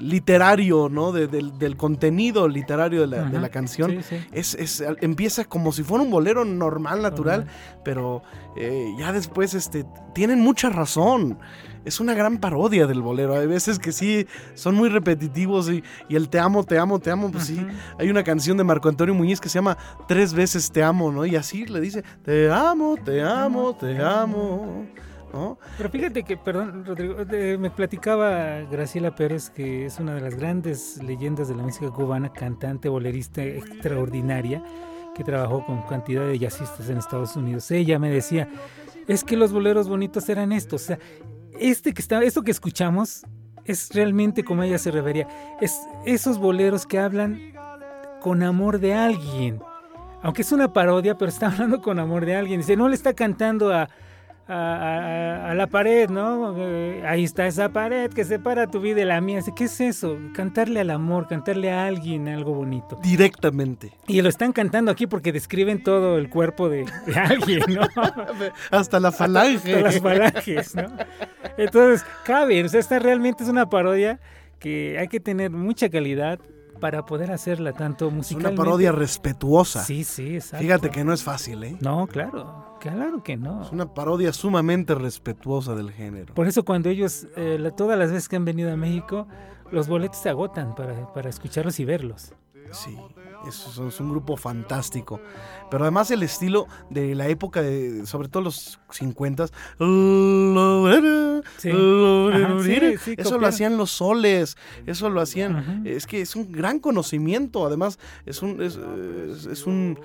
literario, 0.00 0.88
¿no? 0.88 1.12
De- 1.12 1.26
del, 1.26 1.58
del 1.58 1.76
contenido 1.76 2.46
literario 2.48 3.00
de 3.02 3.06
la, 3.06 3.16
de 3.22 3.22
Ajá, 3.36 3.40
la 3.40 3.48
canción. 3.48 3.90
sí, 3.90 4.02
sí. 4.02 4.16
Es, 4.32 4.54
es- 4.54 4.84
empieza 5.00 5.44
como 5.44 5.72
si 5.72 5.82
fuera 5.82 6.04
un 6.04 6.10
bolero 6.10 6.44
normal, 6.44 7.02
natural, 7.02 7.46
pero 7.84 8.22
eh, 8.56 8.86
ya 8.98 9.12
después 9.12 9.54
este, 9.54 9.84
tienen 10.14 10.40
mucha 10.40 10.68
razón. 10.70 11.38
Es 11.84 11.98
una 11.98 12.12
gran 12.12 12.38
parodia 12.38 12.86
del 12.86 13.00
bolero. 13.00 13.34
Hay 13.38 13.46
veces 13.46 13.78
que 13.78 13.90
sí 13.92 14.26
son 14.54 14.74
muy 14.74 14.90
repetitivos 14.90 15.70
y, 15.70 15.82
y 16.10 16.16
el 16.16 16.28
te 16.28 16.38
amo, 16.38 16.62
te 16.62 16.78
amo, 16.78 16.98
te 16.98 17.10
amo, 17.10 17.30
pues 17.32 17.44
sí. 17.44 17.66
Hay 17.98 18.10
una 18.10 18.22
canción 18.22 18.58
de 18.58 18.64
Marco 18.64 18.90
Antonio 18.90 19.14
Muñiz 19.14 19.40
que 19.40 19.48
se 19.48 19.54
llama 19.54 19.78
Tres 20.06 20.34
veces 20.34 20.70
te 20.70 20.82
amo, 20.82 21.10
¿no? 21.10 21.24
Y 21.24 21.36
así 21.36 21.64
le 21.64 21.80
dice, 21.80 22.04
te 22.22 22.50
amo, 22.50 22.96
te 23.02 23.22
amo, 23.22 23.74
te 23.74 23.98
amo, 23.98 24.84
Pero 25.32 25.90
fíjate 25.90 26.22
que, 26.24 26.36
perdón, 26.36 26.84
Rodrigo, 26.84 27.16
eh, 27.30 27.56
me 27.58 27.70
platicaba 27.70 28.60
Graciela 28.70 29.14
Pérez, 29.14 29.50
que 29.50 29.86
es 29.86 29.98
una 29.98 30.14
de 30.14 30.20
las 30.20 30.34
grandes 30.34 31.02
leyendas 31.02 31.48
de 31.48 31.54
la 31.54 31.62
música 31.62 31.90
cubana, 31.90 32.32
cantante, 32.32 32.88
bolerista 32.88 33.42
extraordinaria, 33.42 34.62
que 35.14 35.24
trabajó 35.24 35.64
con 35.64 35.82
cantidad 35.82 36.26
de 36.26 36.38
jazzistas 36.38 36.88
en 36.88 36.98
Estados 36.98 37.36
Unidos. 37.36 37.70
Ella 37.70 37.98
me 37.98 38.10
decía, 38.10 38.48
es 39.06 39.24
que 39.24 39.36
los 39.36 39.52
boleros 39.52 39.88
bonitos 39.88 40.28
eran 40.28 40.52
estos, 40.52 40.82
o 40.82 40.86
sea, 40.86 40.98
este 41.58 41.92
que 41.92 42.02
está, 42.02 42.22
esto 42.22 42.42
que 42.42 42.50
escuchamos 42.50 43.24
es 43.64 43.90
realmente 43.92 44.42
como 44.42 44.62
ella 44.62 44.78
se 44.78 44.90
refería, 44.90 45.28
es 45.60 45.78
esos 46.06 46.38
boleros 46.38 46.86
que 46.86 46.98
hablan 46.98 47.52
con 48.20 48.42
amor 48.42 48.78
de 48.78 48.94
alguien. 48.94 49.60
Aunque 50.22 50.42
es 50.42 50.52
una 50.52 50.72
parodia, 50.72 51.16
pero 51.16 51.28
está 51.28 51.46
hablando 51.52 51.80
con 51.80 51.98
amor 51.98 52.26
de 52.26 52.36
alguien. 52.36 52.60
Dice, 52.60 52.76
no 52.76 52.88
le 52.88 52.94
está 52.94 53.14
cantando 53.14 53.72
a, 53.72 53.88
a, 54.50 55.46
a- 55.46 55.50
a 55.50 55.54
la 55.54 55.66
pared, 55.66 56.08
¿no? 56.10 56.54
Eh, 56.58 57.02
ahí 57.06 57.24
está 57.24 57.46
esa 57.46 57.68
pared 57.70 58.10
que 58.10 58.24
separa 58.24 58.66
tu 58.66 58.80
vida 58.80 58.96
de 58.96 59.04
la 59.06 59.20
mía. 59.20 59.40
¿qué 59.56 59.64
es 59.64 59.80
eso? 59.80 60.16
Cantarle 60.34 60.80
al 60.80 60.90
amor, 60.90 61.26
cantarle 61.28 61.70
a 61.72 61.86
alguien 61.86 62.28
algo 62.28 62.52
bonito. 62.54 62.98
Directamente. 63.02 63.92
Y 64.06 64.20
lo 64.22 64.28
están 64.28 64.52
cantando 64.52 64.90
aquí 64.90 65.06
porque 65.06 65.32
describen 65.32 65.82
todo 65.82 66.18
el 66.18 66.28
cuerpo 66.28 66.68
de, 66.68 66.84
de 67.06 67.14
alguien, 67.18 67.62
¿no? 67.68 67.82
Hasta 68.70 69.00
la 69.00 69.12
falange. 69.12 69.74
Hasta 69.74 69.80
las 69.80 70.00
falanges, 70.00 70.74
¿no? 70.74 70.86
Entonces, 71.56 72.04
cabe, 72.24 72.64
o 72.64 72.68
sea, 72.68 72.80
esta 72.80 72.98
realmente 72.98 73.42
es 73.44 73.48
una 73.48 73.68
parodia 73.68 74.18
que 74.58 74.98
hay 74.98 75.08
que 75.08 75.20
tener 75.20 75.50
mucha 75.50 75.88
calidad 75.88 76.38
para 76.80 77.04
poder 77.06 77.30
hacerla 77.30 77.72
tanto 77.72 78.08
Es 78.08 78.12
musicalmente. 78.14 78.54
una 78.60 78.64
parodia 78.64 78.92
respetuosa. 78.92 79.84
Sí, 79.84 80.02
sí, 80.04 80.36
exacto. 80.36 80.64
Fíjate 80.64 80.90
que 80.90 81.04
no 81.04 81.12
es 81.12 81.22
fácil, 81.22 81.62
¿eh? 81.62 81.76
No, 81.80 82.06
claro, 82.06 82.76
claro 82.80 83.22
que 83.22 83.36
no. 83.36 83.62
Es 83.62 83.70
una 83.72 83.92
parodia 83.94 84.32
sumamente 84.32 84.94
respetuosa 84.94 85.74
del 85.74 85.92
género. 85.92 86.34
Por 86.34 86.48
eso 86.48 86.64
cuando 86.64 86.88
ellos, 86.88 87.26
eh, 87.36 87.58
la- 87.60 87.70
todas 87.70 87.98
las 87.98 88.10
veces 88.10 88.28
que 88.28 88.36
han 88.36 88.44
venido 88.44 88.72
a 88.72 88.76
México, 88.76 89.28
los 89.70 89.86
boletos 89.86 90.18
se 90.18 90.28
agotan 90.30 90.74
para, 90.74 91.12
para 91.12 91.28
escucharlos 91.28 91.78
y 91.78 91.84
verlos. 91.84 92.32
Sí, 92.72 92.96
es, 93.46 93.78
es 93.78 94.00
un 94.00 94.10
grupo 94.10 94.36
fantástico. 94.36 95.20
Pero 95.70 95.84
además 95.84 96.10
el 96.10 96.22
estilo 96.22 96.66
de 96.90 97.14
la 97.14 97.28
época, 97.28 97.62
de, 97.62 98.04
sobre 98.06 98.28
todo 98.28 98.42
los 98.42 98.80
50 98.90 99.46
Sí. 101.58 101.70
Sí, 102.62 102.98
sí, 102.98 103.14
eso 103.16 103.38
lo 103.38 103.46
hacían 103.46 103.76
los 103.76 103.90
soles, 103.90 104.56
eso 104.86 105.08
lo 105.10 105.20
hacían. 105.20 105.86
Es 105.86 106.06
que 106.06 106.20
es 106.20 106.36
un 106.36 106.50
gran 106.52 106.78
conocimiento. 106.80 107.66
Además, 107.66 107.98
es 108.26 108.42
un. 108.42 108.60
Es, 108.60 109.66
un 109.66 109.98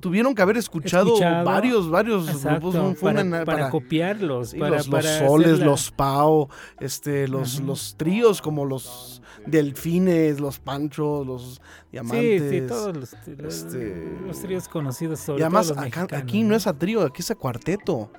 tuvieron 0.00 0.34
que 0.34 0.42
haber 0.42 0.58
escuchado, 0.58 1.14
Escuchado, 1.14 1.44
varios, 1.46 1.90
varios 1.90 2.28
Exacto, 2.28 2.70
grupos. 2.72 2.98
para, 3.00 3.22
una- 3.22 3.44
para 3.44 3.58
para- 3.58 3.70
copiarlos, 3.70 4.54
para, 4.54 4.76
los, 4.76 4.86
los 4.88 5.04
soles, 5.06 5.58
la- 5.60 5.64
los 5.64 5.90
pao, 5.90 6.48
este, 6.78 7.26
los, 7.26 7.56
Ajá. 7.56 7.64
los 7.66 7.96
tríos 7.96 8.42
como 8.42 8.66
los 8.66 9.19
delfines, 9.46 10.40
los 10.40 10.58
panchos, 10.58 11.26
los 11.26 11.54
Sí, 11.54 11.60
diamantes. 11.92 12.50
sí, 12.50 12.60
todos 12.66 12.96
los, 12.96 13.12
este, 13.14 14.12
los 14.26 14.40
tríos 14.40 14.68
conocidos 14.68 15.20
sobre 15.20 15.40
y 15.40 15.42
además 15.42 15.66
todo 15.68 15.76
los 15.76 15.86
acá- 15.86 16.00
mexicanos, 16.02 16.22
aquí 16.24 16.42
no 16.42 16.54
es 16.56 16.66
a 16.66 16.78
trío, 16.78 17.02
aquí 17.02 17.22
es 17.22 17.30
a 17.30 17.34
cuarteto. 17.34 18.10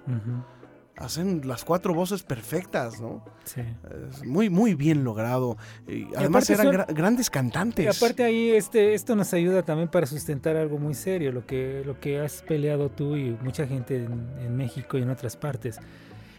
Hacen 0.97 1.41
las 1.47 1.63
cuatro 1.65 1.95
voces 1.95 2.21
perfectas, 2.21 3.01
¿no? 3.01 3.23
sí. 3.43 3.61
Es 4.11 4.23
muy, 4.23 4.51
muy 4.51 4.75
bien 4.75 5.03
logrado. 5.03 5.57
Y 5.87 6.05
además 6.15 6.47
eran 6.51 6.67
son- 6.67 6.75
gra- 6.75 6.93
grandes 6.93 7.29
cantantes. 7.31 7.85
Y 7.85 7.87
aparte 7.87 8.23
ahí 8.23 8.51
este, 8.51 8.93
esto 8.93 9.15
nos 9.15 9.33
ayuda 9.33 9.63
también 9.63 9.89
para 9.89 10.05
sustentar 10.05 10.57
algo 10.57 10.77
muy 10.77 10.93
serio, 10.93 11.31
lo 11.31 11.43
que, 11.45 11.81
lo 11.87 11.99
que 11.99 12.19
has 12.19 12.43
peleado 12.43 12.89
tú 12.89 13.15
y 13.15 13.31
mucha 13.41 13.65
gente 13.65 13.95
en, 14.03 14.29
en 14.41 14.55
México 14.55 14.97
y 14.97 15.01
en 15.01 15.09
otras 15.09 15.37
partes. 15.37 15.79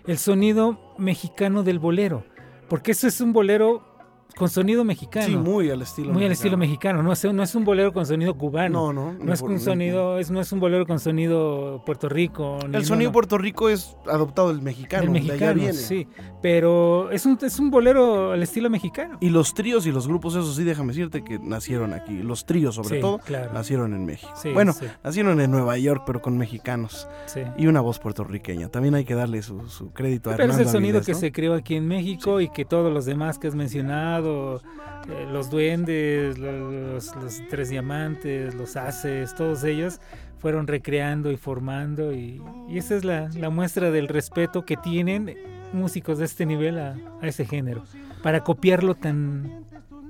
El 0.07 0.19
sonido 0.19 0.95
mexicano 0.97 1.65
del 1.65 1.81
bolero, 1.81 2.23
porque 2.69 2.93
eso 2.93 3.09
es 3.09 3.21
un 3.21 3.33
bolero 3.33 3.92
con 4.35 4.49
sonido 4.49 4.85
mexicano. 4.85 5.27
sí, 5.27 5.37
muy 5.37 5.71
al 5.71 5.83
estilo 5.83 6.13
muy 6.13 6.25
al 6.25 6.33
estilo 6.33 6.57
mexicano, 6.57 7.03
no 7.03 7.13
es, 7.13 7.25
no 7.25 7.43
es 7.43 7.55
un 7.55 7.65
bolero 7.65 7.93
con 7.93 8.07
sonido 8.07 8.35
cubano. 8.37 8.93
No, 8.93 9.13
no. 9.13 9.25
No 9.25 9.33
es 9.33 9.41
un 9.43 9.59
sonido, 9.61 10.19
es, 10.19 10.31
no 10.31 10.41
es 10.41 10.51
un 10.53 10.61
bolero 10.61 10.87
con 10.87 10.99
sonido 10.99 11.83
Puerto 11.87 12.09
Rico. 12.09 12.59
ni- 12.69 12.77
El 12.77 12.85
sonido 12.85 13.11
no. 13.11 13.13
Puerto 13.13 13.39
Rico 13.39 13.69
es 13.69 13.97
adoptado 14.11 14.49
del 14.49 14.63
mexicano. 14.63 15.13
Del 15.13 15.13
de 15.13 15.19
allá 15.19 15.29
mexicano, 15.33 15.55
viene. 15.55 15.73
sí. 15.75 16.09
Pero 16.41 17.11
es 17.11 17.25
un, 17.27 17.39
es 17.43 17.59
un 17.59 17.71
bolero 17.71 18.33
al 18.33 18.43
estilo 18.43 18.69
mexicano. 18.71 19.19
Y 19.21 19.31
los 19.31 19.55
tríos 19.55 19.87
y 19.87 19.93
los 19.93 20.09
grupos, 20.09 20.35
eso 20.35 20.53
sí, 20.53 20.65
déjame 20.65 20.89
decirte 20.89 21.23
que 21.23 21.39
nacieron 21.39 21.93
aquí. 21.93 22.23
Los 22.23 22.45
tríos, 22.47 22.75
sobre 22.75 22.97
Sí, 22.97 23.01
todo, 23.01 23.19
claro. 23.19 23.53
nacieron 23.53 23.95
en 23.95 24.05
México. 24.05 24.33
Sí, 24.37 24.51
bueno, 24.53 24.73
sí. 24.73 24.87
nacieron 25.05 25.41
en 25.41 25.51
Nueva 25.51 25.79
York, 25.79 26.03
pero 26.07 26.21
con 26.21 26.37
mexicanos. 26.39 27.09
Sí. 27.27 27.41
Y 27.57 27.67
una 27.67 27.81
voz 27.81 27.99
puertorriqueña. 27.99 28.69
También 28.69 28.95
hay 28.95 29.05
que 29.05 29.15
darle 29.15 29.43
su, 29.43 29.69
su 29.69 29.93
crédito 29.93 30.31
a 30.31 30.37
Pero 30.37 30.45
es 30.45 30.55
el 30.57 30.61
Hernando 30.63 30.73
sonido 30.79 30.99
Avilés, 30.99 31.07
que 31.07 31.15
se 31.15 31.33
creó 31.33 31.55
aquí 31.55 31.77
en 31.77 31.87
México 31.87 32.41
y 32.41 32.49
que 32.49 32.65
todos 32.65 32.93
los 32.93 33.05
demás 33.05 33.39
que 33.39 33.49
has 33.49 33.55
mencionado, 33.55 34.22
eh, 34.25 35.27
los 35.31 35.51
duendes, 35.51 36.39
los, 36.39 37.15
los 37.17 37.43
tres 37.51 37.69
diamantes, 37.69 38.55
los 38.55 38.77
haces, 38.77 39.35
todos 39.35 39.65
ellos 39.65 40.01
fueron 40.39 40.67
recreando 40.67 41.31
y 41.31 41.37
formando 41.37 42.13
y, 42.13 42.43
y 42.69 42.79
esa 42.79 42.97
es 42.97 43.05
la, 43.05 43.29
la, 43.35 43.49
muestra 43.51 43.91
del 43.91 44.09
respeto 44.09 44.65
que 44.65 44.77
tienen 44.77 45.37
músicos 45.73 46.19
de 46.19 46.25
este 46.25 46.47
nivel 46.47 46.79
a, 46.79 46.97
a 47.21 47.27
ese 47.27 47.45
género, 47.45 47.85
para 48.23 48.43
copiarlo 48.43 48.95
tan, 48.95 49.65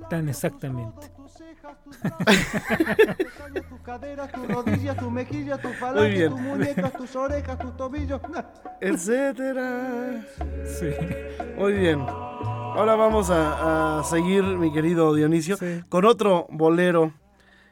tan 0.09 0.29
exactamente. 0.29 1.11
Muy 6.01 6.09
bien. 6.09 6.33
Etcétera. 8.81 10.25
Sí. 10.65 10.89
Muy 11.57 11.73
bien. 11.73 12.05
Ahora 12.75 12.95
vamos 12.95 13.29
a, 13.29 13.99
a 13.99 14.03
seguir, 14.03 14.43
mi 14.43 14.71
querido 14.73 15.13
Dionisio, 15.13 15.57
Sí. 15.57 15.81
con 15.89 16.05
otro 16.05 16.47
bolero 16.49 17.13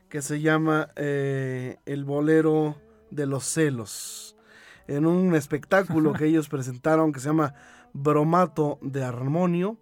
que 0.10 0.22
se 0.22 0.42
llama 0.42 0.90
eh, 0.96 1.78
El 1.86 2.06
Bolero 2.06 2.76
de 3.10 3.26
los 3.26 3.44
Celos. 3.46 4.36
En 4.88 5.06
un 5.06 5.36
espectáculo 5.36 6.14
que 6.14 6.26
ellos 6.26 6.50
presentaron 6.50 7.12
que 7.12 7.20
se 7.20 7.28
llama 7.28 7.54
Bromato 7.94 8.78
de 8.82 9.04
Armonio. 9.04 9.78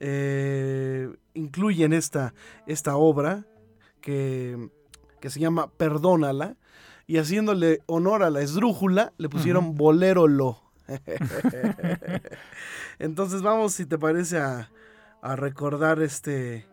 eh, 0.00 1.08
incluyen 1.34 1.92
esta, 1.92 2.34
esta 2.66 2.96
obra 2.96 3.44
que, 4.00 4.70
que 5.20 5.30
se 5.30 5.40
llama 5.40 5.68
Perdónala. 5.76 6.56
Y 7.06 7.18
haciéndole 7.18 7.80
honor 7.86 8.22
a 8.22 8.30
la 8.30 8.40
esdrújula, 8.40 9.12
le 9.18 9.28
pusieron 9.28 9.74
Bolero 9.74 10.26
Lo. 10.26 10.62
Entonces 12.98 13.42
vamos, 13.42 13.74
si 13.74 13.86
te 13.86 13.98
parece, 13.98 14.38
a, 14.38 14.70
a 15.22 15.36
recordar 15.36 16.02
este, 16.02 16.66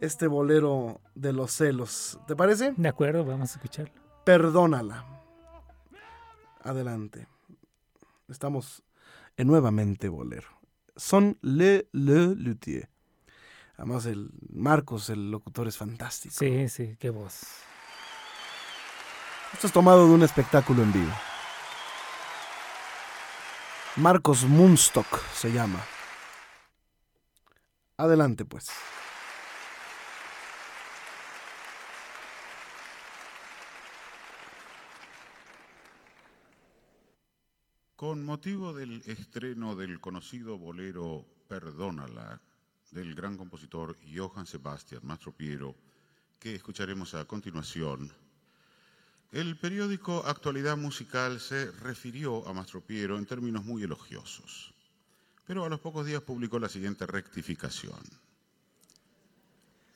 este 0.00 0.26
bolero 0.26 1.00
de 1.14 1.32
los 1.32 1.52
celos. 1.52 2.18
¿Te 2.26 2.36
parece? 2.36 2.74
De 2.76 2.88
acuerdo, 2.88 3.24
vamos 3.24 3.52
a 3.52 3.54
escucharlo. 3.54 3.94
Perdónala. 4.24 5.04
Adelante. 6.62 7.28
Estamos 8.28 8.82
en 9.36 9.46
nuevamente 9.46 10.08
bolero. 10.08 10.48
Son 10.96 11.38
Le 11.42 11.88
Le 11.92 12.34
Luthier. 12.34 12.88
Además, 13.76 14.06
el 14.06 14.30
Marcos, 14.50 15.10
el 15.10 15.30
locutor, 15.30 15.66
es 15.66 15.76
fantástico. 15.76 16.34
Sí, 16.38 16.68
sí, 16.68 16.96
qué 16.98 17.10
voz. 17.10 17.42
Esto 19.52 19.66
es 19.66 19.72
tomado 19.72 20.06
de 20.06 20.14
un 20.14 20.22
espectáculo 20.22 20.82
en 20.82 20.92
vivo. 20.92 21.12
Marcos 23.96 24.44
Munstock 24.44 25.06
se 25.34 25.52
llama. 25.52 25.80
Adelante, 27.96 28.44
pues. 28.44 28.66
Con 37.94 38.24
motivo 38.24 38.72
del 38.72 39.00
estreno 39.06 39.76
del 39.76 40.00
conocido 40.00 40.58
bolero 40.58 41.24
Perdónala 41.46 42.40
del 42.90 43.14
gran 43.14 43.36
compositor 43.36 43.96
Johann 44.12 44.46
Sebastian 44.46 45.02
Mastropiero, 45.04 45.76
que 46.40 46.56
escucharemos 46.56 47.14
a 47.14 47.26
continuación, 47.26 48.12
el 49.34 49.56
periódico 49.56 50.22
Actualidad 50.24 50.76
Musical 50.76 51.40
se 51.40 51.68
refirió 51.82 52.46
a 52.46 52.52
Mastropiero 52.52 53.18
en 53.18 53.26
términos 53.26 53.64
muy 53.64 53.82
elogiosos, 53.82 54.72
pero 55.44 55.64
a 55.64 55.68
los 55.68 55.80
pocos 55.80 56.06
días 56.06 56.22
publicó 56.22 56.60
la 56.60 56.68
siguiente 56.68 57.04
rectificación. 57.04 57.98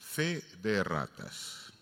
Fe 0.00 0.42
de 0.60 0.82
ratas, 0.82 1.72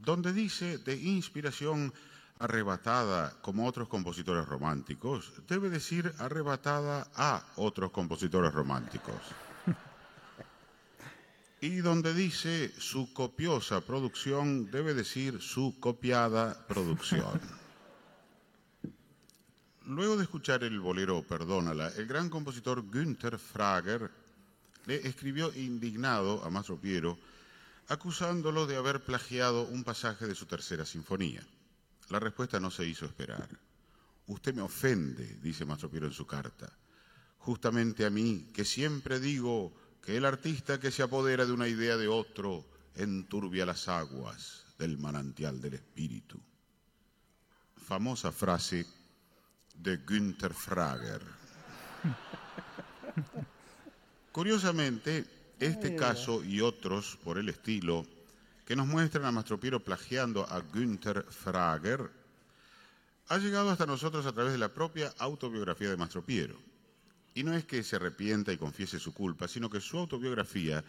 donde 0.00 0.32
dice 0.32 0.78
de 0.78 0.96
inspiración 0.96 1.94
arrebatada 2.40 3.40
como 3.40 3.68
otros 3.68 3.86
compositores 3.86 4.44
románticos, 4.46 5.32
debe 5.46 5.70
decir 5.70 6.12
arrebatada 6.18 7.12
a 7.14 7.46
otros 7.54 7.92
compositores 7.92 8.52
románticos. 8.52 9.20
Y 11.62 11.76
donde 11.76 12.12
dice 12.12 12.72
su 12.76 13.12
copiosa 13.12 13.82
producción, 13.82 14.68
debe 14.72 14.94
decir 14.94 15.40
su 15.40 15.78
copiada 15.78 16.66
producción. 16.66 17.40
Luego 19.86 20.16
de 20.16 20.24
escuchar 20.24 20.64
el 20.64 20.80
bolero 20.80 21.22
Perdónala, 21.22 21.90
el 21.90 22.08
gran 22.08 22.30
compositor 22.30 22.82
Günther 22.82 23.38
Frager 23.38 24.10
le 24.86 25.06
escribió 25.06 25.54
indignado 25.54 26.44
a 26.44 26.50
Mastro 26.50 26.78
Piero, 26.78 27.16
acusándolo 27.86 28.66
de 28.66 28.74
haber 28.74 29.00
plagiado 29.04 29.62
un 29.62 29.84
pasaje 29.84 30.26
de 30.26 30.34
su 30.34 30.46
tercera 30.46 30.84
sinfonía. 30.84 31.46
La 32.08 32.18
respuesta 32.18 32.58
no 32.58 32.72
se 32.72 32.86
hizo 32.86 33.06
esperar. 33.06 33.48
Usted 34.26 34.52
me 34.52 34.62
ofende, 34.62 35.38
dice 35.40 35.64
Mastro 35.64 35.88
Piero 35.88 36.08
en 36.08 36.12
su 36.12 36.26
carta, 36.26 36.72
justamente 37.38 38.04
a 38.04 38.10
mí, 38.10 38.48
que 38.52 38.64
siempre 38.64 39.20
digo 39.20 39.72
que 40.02 40.16
el 40.16 40.24
artista 40.24 40.80
que 40.80 40.90
se 40.90 41.02
apodera 41.02 41.46
de 41.46 41.52
una 41.52 41.68
idea 41.68 41.96
de 41.96 42.08
otro 42.08 42.64
enturbia 42.96 43.64
las 43.64 43.88
aguas 43.88 44.64
del 44.78 44.98
manantial 44.98 45.60
del 45.60 45.74
espíritu. 45.74 46.40
Famosa 47.76 48.32
frase 48.32 48.84
de 49.74 49.96
Günther 49.98 50.52
Frager. 50.52 51.22
Curiosamente, 54.32 55.54
este 55.60 55.94
caso 55.94 56.42
y 56.42 56.60
otros 56.60 57.16
por 57.22 57.38
el 57.38 57.48
estilo 57.48 58.04
que 58.64 58.74
nos 58.74 58.86
muestran 58.86 59.24
a 59.24 59.32
Mastropiero 59.32 59.80
plagiando 59.80 60.48
a 60.48 60.60
Günther 60.60 61.24
Frager 61.24 62.10
ha 63.28 63.38
llegado 63.38 63.70
hasta 63.70 63.86
nosotros 63.86 64.26
a 64.26 64.32
través 64.32 64.52
de 64.52 64.58
la 64.58 64.68
propia 64.68 65.12
autobiografía 65.18 65.90
de 65.90 65.96
Mastropiero. 65.96 66.71
Y 67.34 67.44
no 67.44 67.54
es 67.54 67.64
que 67.64 67.82
se 67.82 67.96
arrepienta 67.96 68.52
y 68.52 68.58
confiese 68.58 68.98
su 68.98 69.14
culpa, 69.14 69.48
sino 69.48 69.70
que 69.70 69.80
su 69.80 69.98
autobiografía 69.98 70.84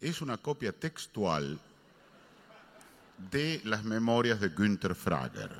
es 0.00 0.20
una 0.20 0.36
copia 0.36 0.72
textual 0.72 1.58
de 3.30 3.60
las 3.64 3.84
memorias 3.84 4.40
de 4.40 4.48
Günther 4.48 4.94
Frager. 4.94 5.50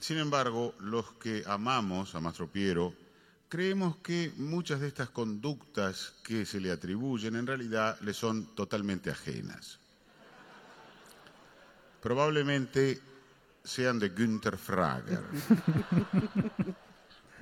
Sin 0.00 0.18
embargo, 0.18 0.74
los 0.80 1.12
que 1.14 1.42
amamos 1.46 2.14
a 2.14 2.20
Mastro 2.20 2.48
Piero 2.48 2.94
creemos 3.48 3.96
que 3.98 4.32
muchas 4.36 4.80
de 4.80 4.88
estas 4.88 5.08
conductas 5.08 6.14
que 6.22 6.44
se 6.44 6.60
le 6.60 6.70
atribuyen 6.70 7.36
en 7.36 7.46
realidad 7.46 7.98
le 8.00 8.12
son 8.12 8.54
totalmente 8.54 9.10
ajenas. 9.10 9.78
Probablemente 12.02 13.00
sean 13.64 13.98
de 13.98 14.10
Günther 14.10 14.58
Frager. 14.58 15.24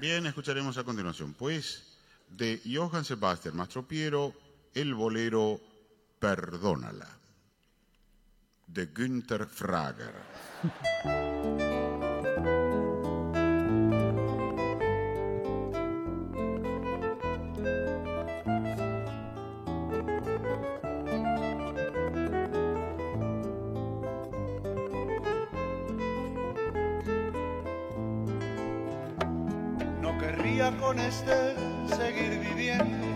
Bien, 0.01 0.27
escucharemos 0.27 0.77
a 0.77 0.85
continuación, 0.85 1.35
pues, 1.35 1.85
de 2.29 2.61
Johann 2.65 3.05
Sebastian 3.05 3.57
Mastropiero, 3.57 4.35
el 4.75 4.93
bolero 4.95 5.61
Perdónala, 6.19 7.09
de 8.67 8.87
Günther 8.87 9.47
Frager. 9.47 10.15
querría 30.25 30.73
con 30.81 30.99
este 30.99 31.55
seguir 31.95 32.41
viviendo. 32.41 33.07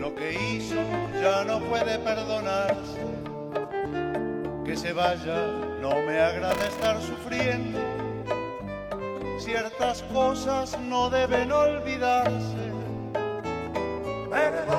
Lo 0.00 0.14
que 0.14 0.32
hizo 0.32 0.82
ya 1.22 1.44
no 1.44 1.60
puede 1.60 1.98
perdonarse. 2.00 3.00
Que 4.64 4.76
se 4.76 4.92
vaya, 4.92 5.46
no 5.80 5.94
me 6.06 6.20
agrada 6.20 6.66
estar 6.66 7.00
sufriendo. 7.00 7.78
Ciertas 9.38 10.02
cosas 10.12 10.76
no 10.80 11.08
deben 11.10 11.52
olvidarse. 11.52 12.72
Perdónala, 14.28 14.74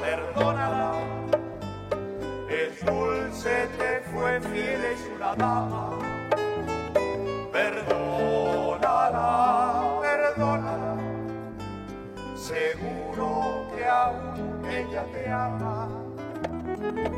perdónala. 0.00 0.94
Es 2.50 2.84
dulce, 2.84 3.68
te 3.78 4.00
fue 4.10 4.40
fiel, 4.40 4.84
es 4.84 5.00
una 5.14 5.36
dama. 5.36 6.07
Ella 14.80 15.04
te 15.12 15.30
ama. 15.30 15.88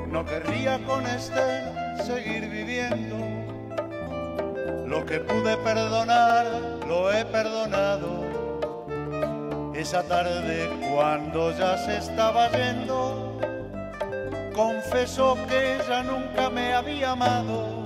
No 0.08 0.24
querría 0.24 0.78
con 0.86 1.06
este 1.06 2.02
seguir 2.02 2.48
viviendo. 2.48 3.16
Lo 4.86 5.04
que 5.04 5.20
pude 5.20 5.56
perdonar, 5.58 6.46
lo 6.88 7.12
he 7.12 7.24
perdonado. 7.26 8.24
Esa 9.74 10.02
tarde 10.02 10.68
cuando 10.92 11.56
ya 11.56 11.78
se 11.78 11.98
estaba 11.98 12.50
yendo, 12.50 13.38
confesó 14.54 15.36
que 15.48 15.76
ella 15.76 16.02
nunca 16.02 16.50
me 16.50 16.74
había 16.74 17.12
amado. 17.12 17.79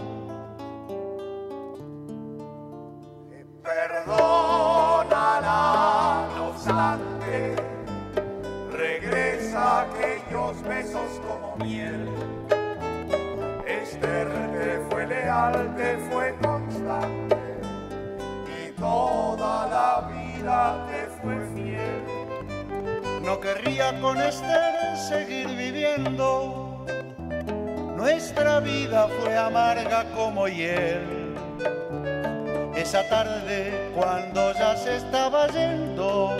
Leal, 15.34 15.74
te 15.76 15.96
fue 16.10 16.34
constante 16.42 17.36
y 18.46 18.70
toda 18.80 19.66
la 19.68 20.08
vida 20.08 20.86
te 20.88 21.06
fue 21.20 21.36
fiel. 21.54 23.22
No 23.22 23.40
querría 23.40 23.98
con 24.00 24.20
Esther 24.20 24.96
seguir 24.96 25.48
viviendo. 25.48 26.84
Nuestra 27.96 28.60
vida 28.60 29.08
fue 29.20 29.36
amarga 29.36 30.04
como 30.14 30.46
hiel. 30.46 31.34
Esa 32.76 33.08
tarde, 33.08 33.90
cuando 33.94 34.52
ya 34.52 34.76
se 34.76 34.96
estaba 34.96 35.46
yendo, 35.48 36.36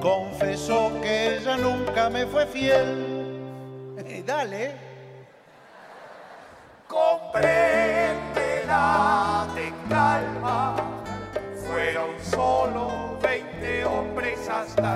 confesó 0.00 0.90
que 1.00 1.36
ella 1.36 1.56
nunca 1.58 2.10
me 2.10 2.26
fue 2.26 2.46
fiel. 2.46 3.94
Eh, 3.98 4.24
dale. 4.26 4.87
Y 14.88 14.90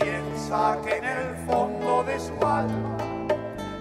piensa 0.00 0.76
que 0.84 0.96
en 0.96 1.04
el 1.04 1.36
fondo 1.46 2.02
de 2.02 2.18
su 2.18 2.34
alma, 2.44 2.96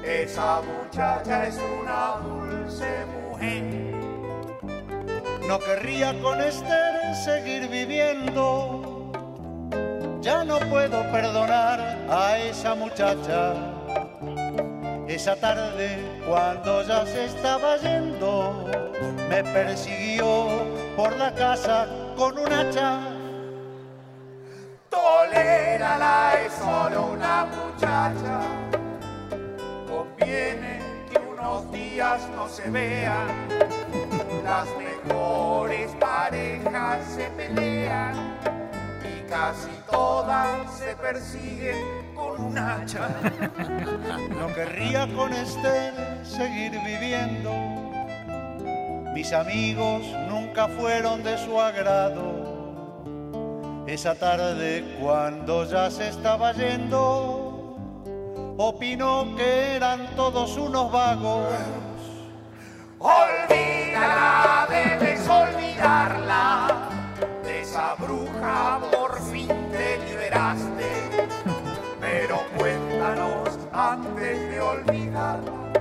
esa 0.04 0.62
muchacha 0.62 1.48
es 1.48 1.60
una 1.82 2.18
dulce 2.24 2.86
mujer. 3.20 3.64
No 5.48 5.58
querría 5.60 6.14
con 6.22 6.40
Esther 6.40 7.16
seguir 7.26 7.68
viviendo. 7.68 9.12
Ya 10.22 10.44
no 10.44 10.60
puedo 10.60 11.02
perdonar 11.12 11.80
a 12.12 12.38
esa 12.38 12.76
muchacha. 12.76 13.56
Esa 15.08 15.36
tarde, 15.36 15.98
cuando 16.28 16.84
ya 16.84 17.08
se 17.08 17.26
estaba 17.26 17.78
yendo, 17.78 18.70
me 19.30 19.44
persiguió 19.44 20.48
por 20.96 21.18
la 21.18 21.34
casa 21.34 21.88
con 22.16 22.38
un 22.38 22.54
hacha. 22.54 23.09
Tolérala, 24.90 26.34
es 26.46 26.54
solo 26.54 27.12
una 27.14 27.46
muchacha. 27.46 28.42
Conviene 29.88 30.80
que 31.12 31.20
unos 31.20 31.72
días 31.72 32.28
no 32.36 32.48
se 32.48 32.70
vean. 32.70 33.28
Las 34.44 34.68
mejores 34.78 35.92
parejas 36.00 37.06
se 37.06 37.26
pelean 37.32 38.16
y 39.04 39.30
casi 39.30 39.70
todas 39.90 40.74
se 40.78 40.96
persiguen 40.96 42.16
con 42.16 42.42
un 42.46 42.58
hacha. 42.58 43.10
No 44.30 44.54
querría 44.56 45.08
con 45.16 45.34
Esther 45.34 45.94
seguir 46.24 46.72
viviendo. 46.84 47.52
Mis 49.14 49.34
amigos 49.34 50.04
nunca 50.28 50.68
fueron 50.68 51.24
de 51.24 51.38
su 51.38 51.60
agrado. 51.60 52.39
Esa 53.90 54.14
tarde, 54.14 54.86
cuando 55.02 55.66
ya 55.66 55.90
se 55.90 56.10
estaba 56.10 56.54
yendo, 56.54 57.76
opinó 58.56 59.36
que 59.36 59.78
eran 59.78 60.16
todos 60.16 60.56
unos 60.58 60.92
vagos. 60.92 61.48
Olvídala, 63.00 64.68
debes 64.70 65.28
olvidarla. 65.28 66.68
De 67.44 67.62
esa 67.62 67.96
bruja 67.96 68.80
por 68.92 69.20
fin 69.24 69.48
te 69.48 69.98
liberaste. 70.06 71.26
Pero 72.00 72.44
cuéntanos 72.60 73.58
antes 73.74 74.52
de 74.52 74.62
olvidarla, 74.62 75.74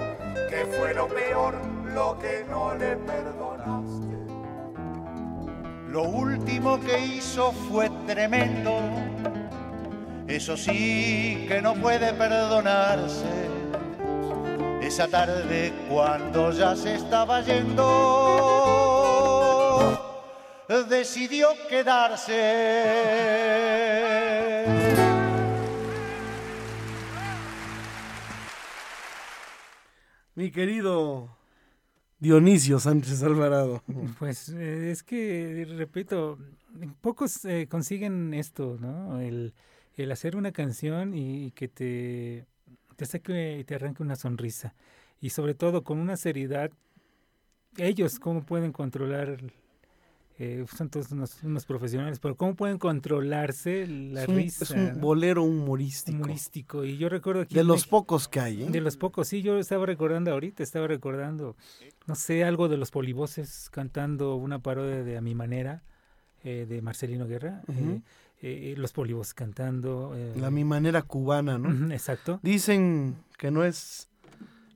que 0.49 0.65
fue 0.79 0.95
lo 0.95 1.09
peor, 1.09 1.57
lo 1.93 2.19
que 2.19 2.43
no 2.49 2.75
le 2.75 2.97
perdonaste. 2.97 4.18
Lo 5.91 6.03
último 6.03 6.79
que 6.81 6.99
hizo 6.99 7.51
fue 7.53 7.89
tremendo. 8.07 8.79
Eso 10.27 10.57
sí 10.57 11.47
que 11.49 11.63
no 11.63 11.75
puede 11.75 12.13
perdonarse. 12.13 13.49
Esa 14.83 15.09
tarde 15.09 15.73
cuando 15.89 16.53
ya 16.53 16.77
se 16.77 16.97
estaba 16.97 17.41
yendo, 17.41 17.87
decidió 20.91 21.49
quedarse. 21.69 22.35
Mi 30.35 30.51
querido 30.51 31.38
Dionisio 32.21 32.79
Sánchez 32.81 33.23
Alvarado. 33.23 33.83
Pues 34.19 34.49
eh, 34.51 34.91
es 34.91 35.03
que, 35.03 35.67
repito, 35.77 36.39
pocos 37.01 37.45
eh, 37.45 37.67
consiguen 37.69 38.35
esto, 38.35 38.77
¿no? 38.81 39.21
El, 39.21 39.55
hacer 40.13 40.37
una 40.37 40.53
canción 40.53 41.15
y, 41.15 41.51
que 41.53 41.67
te, 41.67 42.47
te 42.97 43.05
saque 43.05 43.59
y 43.59 43.65
te 43.65 43.75
arranque 43.75 44.03
una 44.03 44.17
sonrisa. 44.17 44.75
Y 45.21 45.31
sobre 45.31 45.55
todo 45.55 45.83
con 45.83 45.99
una 45.99 46.17
seriedad, 46.17 46.71
ellos 47.77 48.19
cómo 48.21 48.43
pueden 48.43 48.73
controlar, 48.73 49.39
eh, 50.39 50.65
son 50.77 50.89
todos 50.89 51.11
unos, 51.11 51.43
unos 51.43 51.65
profesionales, 51.67 52.21
pero 52.21 52.37
cómo 52.37 52.55
pueden 52.55 52.79
controlarse 52.79 53.87
la 53.87 54.23
Es 54.23 54.29
un, 54.29 54.37
risa. 54.37 54.65
es 54.65 54.71
un 54.71 55.01
bolero 55.01 55.43
humorístico. 55.43 56.17
humorístico. 56.19 56.85
Y 56.85 56.97
yo 56.97 57.09
recuerdo 57.09 57.43
aquí 57.43 57.55
De 57.55 57.65
los 57.65 57.79
México- 57.79 57.91
pocos 57.91 58.29
que 58.29 58.41
hay. 58.41 58.63
¿eh? 58.63 58.71
de 58.71 58.81
los 58.81 58.97
pocos, 58.97 59.29
sí, 59.29 59.43
yo 59.43 59.59
estaba 59.59 59.85
recordando 59.87 60.31
ahorita, 60.33 60.63
estaba 60.63 60.87
recordando, 60.87 61.57
no 62.07 62.15
sé, 62.15 62.45
algo 62.45 62.69
de 62.69 62.77
los 62.77 62.91
polivoces 62.91 63.69
cantando 63.71 64.37
una 64.37 64.61
parodia 64.61 65.03
de 65.03 65.17
A 65.17 65.21
mi 65.21 65.35
manera, 65.35 65.83
eh, 66.45 66.67
de 66.69 66.83
Marcelino 66.83 67.27
Guerra, 67.27 67.63
eh, 67.69 68.01
eh, 68.41 68.75
los 68.77 68.93
polivoces 68.93 69.35
cantando. 69.35 70.13
eh, 70.15 70.35
La 70.37 70.51
mi 70.53 70.63
manera 70.65 71.03
cubana, 71.03 71.59
¿no? 71.59 71.93
Exacto. 71.93 72.39
Dicen 72.45 73.17
que 73.37 73.51
no 73.51 73.65
es. 73.65 74.09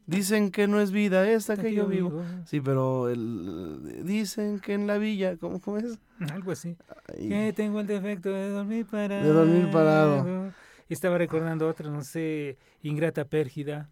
Dicen 0.06 0.50
que 0.50 0.66
no 0.66 0.80
es 0.80 0.90
vida 0.90 1.28
esta 1.30 1.56
que 1.56 1.72
yo 1.72 1.86
vivo. 1.86 2.22
Sí, 2.44 2.60
pero 2.60 3.08
el, 3.08 4.02
dicen 4.04 4.58
que 4.60 4.74
en 4.74 4.86
la 4.86 4.98
villa, 4.98 5.36
¿cómo, 5.36 5.60
cómo 5.60 5.78
es? 5.78 5.98
Algo 6.32 6.50
así. 6.52 6.76
Ay, 7.16 7.28
Que 7.28 7.52
tengo 7.52 7.80
el 7.80 7.86
defecto 7.86 8.30
de 8.30 8.48
dormir 8.48 8.84
parado. 8.86 9.22
De 9.22 9.32
dormir 9.32 9.70
parado. 9.70 10.52
Y 10.88 10.92
estaba 10.94 11.18
recordando 11.18 11.68
otro, 11.68 11.90
no 11.90 12.02
sé, 12.02 12.58
Ingrata 12.82 13.24
Pérgida, 13.24 13.88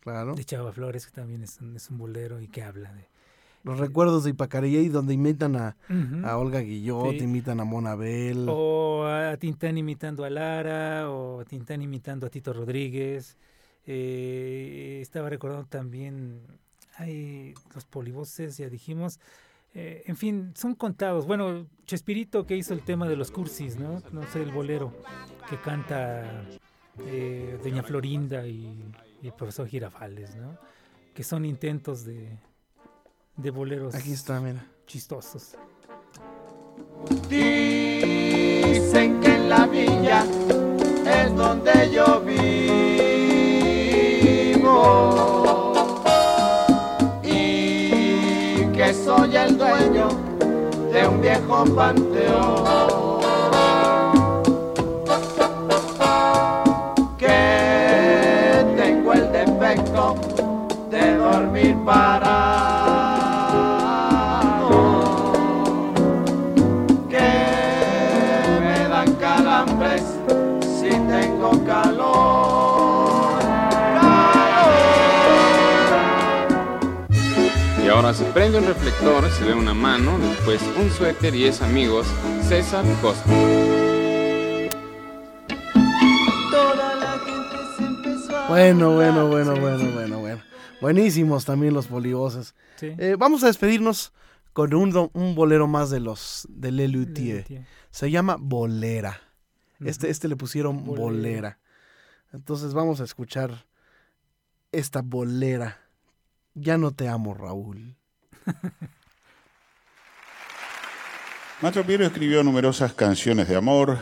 claro. 0.00 0.34
de 0.34 0.44
Chava 0.44 0.72
Flores, 0.72 1.06
que 1.06 1.12
también 1.12 1.42
es 1.42 1.58
un, 1.60 1.76
es 1.76 1.88
un 1.88 1.98
bolero 1.98 2.40
y 2.40 2.48
que 2.48 2.62
habla 2.62 2.92
de... 2.92 3.08
Los 3.62 3.78
recuerdos 3.78 4.24
de 4.24 4.30
Ipacarey, 4.30 4.88
donde 4.90 5.14
imitan 5.14 5.56
a, 5.56 5.76
Ujú. 5.88 6.26
a 6.26 6.36
Olga 6.36 6.58
Guillot, 6.60 7.12
Sí. 7.12 7.24
imitan 7.24 7.60
a 7.60 7.64
Monabel. 7.64 8.46
O 8.50 9.06
a 9.06 9.34
Tintán 9.38 9.78
imitando 9.78 10.22
a 10.24 10.28
Lara, 10.30 11.10
o 11.10 11.40
a 11.40 11.44
Tintán 11.46 11.80
imitando 11.80 12.26
a 12.26 12.30
Tito 12.30 12.52
Rodríguez. 12.52 13.38
Eh, 13.86 14.98
estaba 15.02 15.28
recordando 15.28 15.66
también, 15.66 16.40
hay 16.96 17.54
los 17.74 17.84
polivoces, 17.84 18.56
ya 18.56 18.68
dijimos. 18.68 19.20
Eh, 19.74 20.04
en 20.06 20.16
fin, 20.16 20.52
son 20.54 20.74
contados. 20.74 21.26
Bueno, 21.26 21.66
Chespirito 21.86 22.46
que 22.46 22.56
hizo 22.56 22.72
el 22.74 22.82
tema 22.82 23.08
de 23.08 23.16
los 23.16 23.30
cursis, 23.30 23.76
¿no? 23.76 24.02
No 24.12 24.24
sé, 24.28 24.42
el 24.42 24.52
bolero 24.52 24.92
que 25.50 25.58
canta 25.60 26.44
eh, 27.06 27.58
Doña 27.62 27.82
Florinda 27.82 28.46
y, 28.46 28.72
y 29.22 29.26
el 29.26 29.32
profesor 29.32 29.66
Girafales, 29.66 30.36
¿no? 30.36 30.56
Que 31.12 31.24
son 31.24 31.44
intentos 31.44 32.04
de, 32.04 32.38
de 33.36 33.50
boleros 33.50 33.94
Aquí 33.94 34.12
está, 34.12 34.40
mira. 34.40 34.64
chistosos. 34.86 35.56
Dicen 37.28 39.20
que 39.20 39.34
en 39.34 39.48
la 39.48 39.66
villa 39.66 40.24
es 41.06 41.34
donde 41.34 41.90
yo 41.92 42.20
vivo 42.20 42.73
soy 49.16 49.36
el 49.36 49.58
dueño 49.58 50.08
de 50.92 51.06
un 51.06 51.20
viejo 51.20 51.64
panteón. 51.76 52.64
Que 57.18 58.64
tengo 58.76 59.12
el 59.12 59.32
defecto 59.32 60.14
de 60.90 61.16
dormir 61.16 61.76
parado 61.84 62.23
prende 78.34 78.58
un 78.58 78.66
reflector, 78.66 79.30
se 79.30 79.44
ve 79.44 79.54
una 79.54 79.74
mano, 79.74 80.18
después 80.18 80.60
un 80.76 80.90
suéter 80.90 81.36
y 81.36 81.44
es 81.44 81.62
amigos 81.62 82.04
César 82.42 82.84
Costa. 83.00 83.30
Bueno, 88.48 88.94
bueno, 88.94 89.28
bueno, 89.28 89.56
bueno, 89.56 89.90
bueno, 89.92 90.18
bueno. 90.18 90.42
Buenísimos 90.80 91.44
también 91.44 91.74
los 91.74 91.86
polivoces. 91.86 92.56
Sí. 92.76 92.92
Eh, 92.98 93.14
vamos 93.16 93.44
a 93.44 93.46
despedirnos 93.46 94.12
con 94.52 94.74
un, 94.74 95.34
bolero 95.34 95.68
más 95.68 95.90
de 95.90 96.00
los 96.00 96.48
de 96.50 96.72
Lelutier. 96.72 97.64
Se 97.90 98.10
llama 98.10 98.36
Bolera. 98.38 99.20
Este, 99.78 100.10
este 100.10 100.26
le 100.26 100.34
pusieron 100.34 100.84
Bolera. 100.84 101.02
bolera. 101.04 101.58
Entonces 102.32 102.74
vamos 102.74 103.00
a 103.00 103.04
escuchar 103.04 103.66
esta 104.72 105.02
bolera. 105.02 105.78
Ya 106.54 106.78
no 106.78 106.90
te 106.90 107.08
amo, 107.08 107.34
Raúl. 107.34 107.96
Mastro 111.60 111.84
Piero 111.84 112.04
escribió 112.04 112.42
numerosas 112.42 112.94
canciones 112.94 113.48
de 113.48 113.56
amor, 113.56 113.98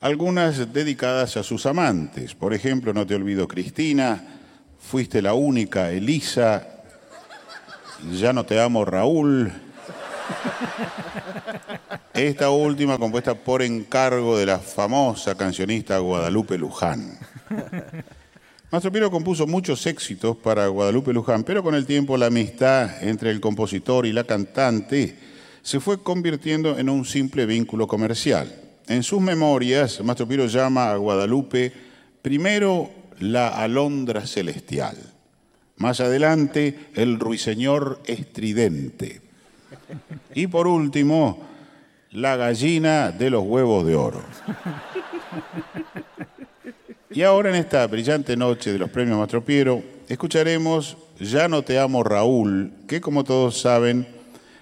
algunas 0.00 0.72
dedicadas 0.72 1.36
a 1.36 1.42
sus 1.42 1.66
amantes. 1.66 2.34
Por 2.34 2.54
ejemplo, 2.54 2.92
No 2.92 3.06
te 3.06 3.14
olvido 3.14 3.48
Cristina, 3.48 4.40
Fuiste 4.78 5.22
la 5.22 5.34
única, 5.34 5.90
Elisa, 5.90 6.66
Ya 8.12 8.34
no 8.34 8.44
te 8.44 8.60
amo 8.60 8.84
Raúl. 8.84 9.52
Esta 12.12 12.50
última 12.50 12.98
compuesta 12.98 13.34
por 13.34 13.62
encargo 13.62 14.36
de 14.36 14.46
la 14.46 14.58
famosa 14.58 15.36
cancionista 15.36 15.98
Guadalupe 15.98 16.58
Luján. 16.58 17.18
Mastro 18.74 18.90
Piero 18.90 19.08
compuso 19.08 19.46
muchos 19.46 19.86
éxitos 19.86 20.36
para 20.36 20.66
Guadalupe 20.66 21.12
Luján, 21.12 21.44
pero 21.44 21.62
con 21.62 21.76
el 21.76 21.86
tiempo 21.86 22.16
la 22.16 22.26
amistad 22.26 23.04
entre 23.04 23.30
el 23.30 23.40
compositor 23.40 24.04
y 24.04 24.12
la 24.12 24.24
cantante 24.24 25.16
se 25.62 25.78
fue 25.78 26.02
convirtiendo 26.02 26.76
en 26.76 26.88
un 26.88 27.04
simple 27.04 27.46
vínculo 27.46 27.86
comercial. 27.86 28.52
En 28.88 29.04
sus 29.04 29.20
memorias, 29.20 30.02
Mastro 30.02 30.26
Piero 30.26 30.46
llama 30.46 30.90
a 30.90 30.96
Guadalupe 30.96 31.72
primero 32.20 32.90
la 33.20 33.46
alondra 33.46 34.26
celestial, 34.26 34.96
más 35.76 36.00
adelante 36.00 36.90
el 36.96 37.20
ruiseñor 37.20 38.00
estridente 38.06 39.22
y 40.34 40.48
por 40.48 40.66
último 40.66 41.46
la 42.10 42.34
gallina 42.34 43.12
de 43.12 43.30
los 43.30 43.44
huevos 43.44 43.86
de 43.86 43.94
oro. 43.94 44.24
Y 47.14 47.22
ahora 47.22 47.50
en 47.50 47.54
esta 47.54 47.86
brillante 47.86 48.36
noche 48.36 48.72
de 48.72 48.78
los 48.80 48.90
premios 48.90 49.16
Mastro 49.16 49.44
Piero, 49.44 49.84
escucharemos 50.08 50.96
Ya 51.20 51.46
no 51.46 51.62
te 51.62 51.78
amo 51.78 52.02
Raúl, 52.02 52.72
que 52.88 53.00
como 53.00 53.22
todos 53.22 53.60
saben 53.60 54.08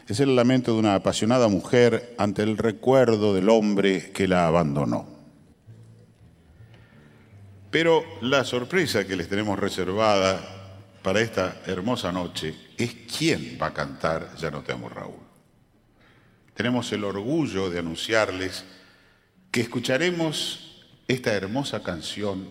es 0.07 0.21
el 0.21 0.37
lamento 0.37 0.75
de 0.75 0.81
una 0.81 0.95
apasionada 0.95 1.49
mujer 1.49 2.15
ante 2.19 2.43
el 2.43 2.59
recuerdo 2.59 3.33
del 3.33 3.49
hombre 3.49 4.13
que 4.13 4.29
la 4.29 4.47
abandonó. 4.47 5.09
Pero 7.71 8.05
la 8.21 8.45
sorpresa 8.45 9.07
que 9.07 9.17
les 9.17 9.31
tenemos 9.31 9.59
reservada 9.59 10.39
para 11.03 11.23
esta 11.23 11.63
hermosa 11.65 12.13
noche 12.13 12.55
es 12.77 12.95
quién 13.17 13.57
va 13.61 13.69
a 13.69 13.73
cantar 13.73 14.29
Ya 14.37 14.51
no 14.51 14.61
te 14.61 14.73
amo 14.73 14.91
Raúl. 14.91 15.23
Tenemos 16.53 16.93
el 16.93 17.05
orgullo 17.05 17.71
de 17.71 17.79
anunciarles 17.79 18.67
que 19.51 19.63
escucharemos 19.63 20.72
esta 21.13 21.33
hermosa 21.33 21.83
canción 21.83 22.51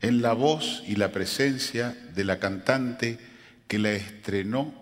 en 0.00 0.20
la 0.20 0.34
voz 0.34 0.82
y 0.86 0.96
la 0.96 1.12
presencia 1.12 1.96
de 2.14 2.24
la 2.24 2.38
cantante 2.38 3.18
que 3.66 3.78
la 3.78 3.92
estrenó 3.92 4.74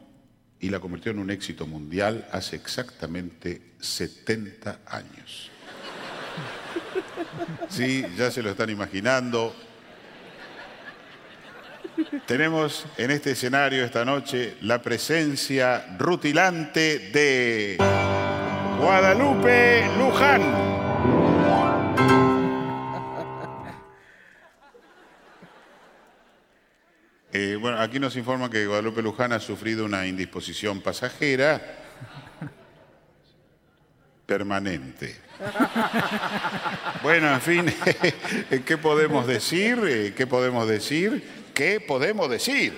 y 0.61 0.71
la 0.71 0.81
convirtió 0.81 1.13
en 1.13 1.19
un 1.19 1.31
éxito 1.31 1.67
mundial 1.67 2.27
hace 2.33 2.57
exactamente 2.57 3.75
70 3.81 4.81
años. 4.87 5.51
Sí, 7.69 8.05
ya 8.17 8.31
se 8.31 8.43
lo 8.43 8.51
están 8.51 8.71
imaginando. 8.71 9.55
Tenemos 12.27 12.87
en 12.97 13.11
este 13.11 13.33
escenario 13.33 13.85
esta 13.85 14.05
noche 14.05 14.57
la 14.63 14.83
presencia 14.83 15.97
rutilante 15.99 17.11
de 17.11 17.77
Guadalupe 18.79 19.85
Luján. 19.99 20.84
Eh, 27.37 27.59
bueno, 27.61 27.81
aquí 27.81 27.99
nos 27.99 28.15
informan 28.15 28.49
que 28.49 28.65
Guadalupe 28.65 29.03
Luján 29.03 29.33
ha 29.33 29.41
sufrido 29.41 29.85
una 29.85 30.07
indisposición 30.07 30.81
pasajera 30.81 31.61
permanente. 34.25 35.17
Bueno, 37.03 37.35
en 37.35 37.41
fin, 37.41 37.67
¿qué 38.65 38.79
podemos 38.79 39.27
decir? 39.27 39.81
Eh, 39.85 40.15
¿Qué 40.17 40.29
podemos 40.29 40.69
decir? 40.69 41.23
¿Qué 41.53 41.81
podemos 41.81 42.31
decir? 42.31 42.73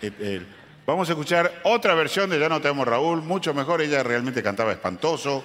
Eh, 0.00 0.12
eh, 0.18 0.46
Vamos 0.84 1.08
a 1.08 1.12
escuchar 1.12 1.60
otra 1.62 1.94
versión 1.94 2.28
de 2.28 2.40
Ya 2.40 2.48
no 2.48 2.60
te 2.60 2.72
Raúl, 2.72 3.22
mucho 3.22 3.54
mejor, 3.54 3.82
ella 3.82 4.02
realmente 4.02 4.42
cantaba 4.42 4.72
espantoso. 4.72 5.44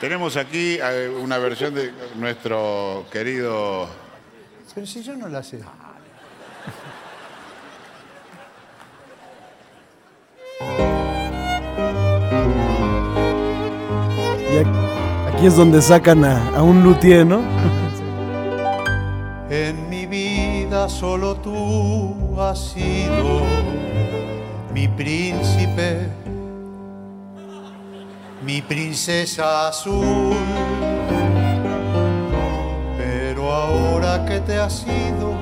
Tenemos 0.00 0.36
aquí 0.36 0.78
eh, 0.80 1.08
una 1.08 1.38
versión 1.38 1.74
de 1.74 1.90
nuestro 2.14 3.06
querido 3.10 3.88
Pero 4.74 4.86
si 4.86 5.02
yo 5.02 5.16
no 5.16 5.28
la 5.28 5.42
sé. 5.42 5.60
Aquí 15.28 15.46
es 15.46 15.56
donde 15.56 15.80
sacan 15.82 16.24
a, 16.24 16.62
un 16.62 16.82
luthier, 16.82 17.26
¿no? 17.26 17.40
En 19.50 19.90
mi 19.90 20.06
vida 20.06 20.88
solo 20.88 21.34
tú 21.34 22.40
has 22.40 22.58
sido 22.72 23.42
mi 24.72 24.88
príncipe, 24.88 26.08
mi 28.42 28.62
princesa 28.62 29.68
azul. 29.68 30.36
Pero 32.96 33.52
ahora 33.52 34.24
que 34.24 34.40
te 34.40 34.58
has 34.58 34.86
ido, 34.86 35.34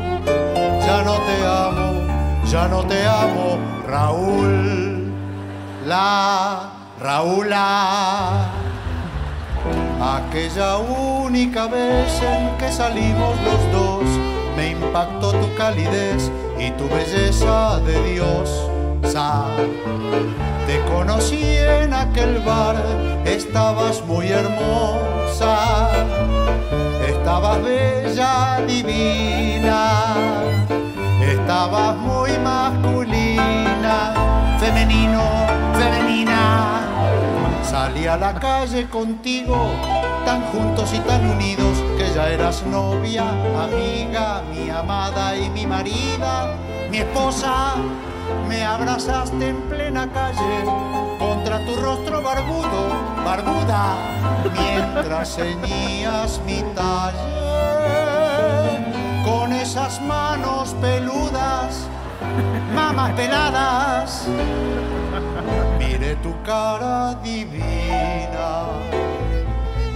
ya 0.84 1.02
no 1.04 1.14
te 1.28 1.46
amo, 1.46 2.46
ya 2.50 2.66
no 2.66 2.84
te 2.84 3.06
amo, 3.06 3.58
Raúl. 3.86 5.12
La 5.86 6.72
Raúla. 7.00 8.69
Aquella 10.00 10.78
única 10.78 11.66
vez 11.66 12.22
en 12.22 12.56
que 12.56 12.72
salimos 12.72 13.36
los 13.44 13.72
dos, 13.72 14.04
me 14.56 14.70
impactó 14.70 15.32
tu 15.32 15.54
calidez 15.56 16.30
y 16.58 16.70
tu 16.70 16.88
belleza 16.88 17.80
de 17.80 18.14
Dios. 18.14 18.70
Te 20.66 20.80
conocí 20.90 21.42
en 21.42 21.92
aquel 21.92 22.38
bar, 22.38 22.76
estabas 23.26 24.02
muy 24.06 24.28
hermosa, 24.28 25.90
estabas 27.06 27.62
bella, 27.62 28.60
divina, 28.66 30.04
estabas 31.20 31.96
muy 31.96 32.30
masculina, 32.38 34.14
femenino, 34.58 35.22
femenina. 35.74 36.99
Salí 37.70 38.04
a 38.08 38.16
la 38.16 38.34
calle 38.34 38.88
contigo, 38.88 39.70
tan 40.24 40.42
juntos 40.46 40.92
y 40.92 40.98
tan 40.98 41.24
unidos, 41.24 41.78
que 41.96 42.12
ya 42.12 42.28
eras 42.28 42.64
novia, 42.66 43.22
amiga, 43.62 44.42
mi 44.52 44.68
amada 44.68 45.36
y 45.36 45.48
mi 45.50 45.68
marida, 45.68 46.56
mi 46.90 46.98
esposa. 46.98 47.74
Me 48.48 48.64
abrazaste 48.64 49.50
en 49.50 49.60
plena 49.68 50.08
calle 50.12 50.64
contra 51.20 51.64
tu 51.64 51.76
rostro 51.76 52.20
barbudo, 52.20 52.88
barbuda, 53.24 53.94
mientras 54.52 55.36
ceñías 55.36 56.40
mi 56.44 56.64
talle 56.74 57.30
con 59.24 59.52
esas 59.52 60.02
manos 60.02 60.74
peludas, 60.80 61.86
mamas 62.74 63.12
peladas. 63.12 64.26
Mire 65.78 66.16
tu 66.22 66.34
cara 66.42 67.14
divina, 67.22 68.66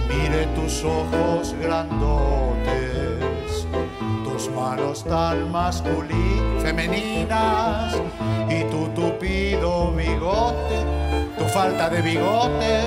mire 0.07 0.45
tus 0.55 0.83
ojos 0.83 1.55
grandotes, 1.61 3.67
tus 4.23 4.49
manos 4.49 5.03
tan 5.03 5.51
masculinas, 5.51 6.63
femeninas, 6.63 7.95
y 8.49 8.63
tu 8.65 8.87
tupido 8.89 9.91
bigote, 9.91 10.83
tu 11.37 11.45
falta 11.45 11.89
de 11.89 12.01
bigote. 12.01 12.81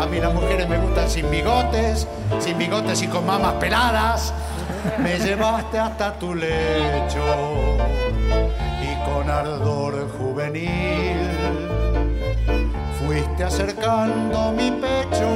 A 0.00 0.06
mí 0.06 0.20
las 0.20 0.34
mujeres 0.34 0.68
me 0.68 0.78
gustan 0.78 1.08
sin 1.08 1.30
bigotes, 1.30 2.06
sin 2.40 2.58
bigotes 2.58 3.02
y 3.02 3.08
con 3.08 3.26
mamas 3.26 3.54
peladas. 3.54 4.32
Me 4.98 5.18
llevaste 5.18 5.78
hasta 5.78 6.12
tu 6.14 6.34
lecho 6.34 7.22
con 9.14 9.30
ardor 9.30 10.08
juvenil. 10.18 11.20
Fuiste 12.98 13.44
acercando 13.44 14.50
mi 14.50 14.72
pecho 14.72 15.28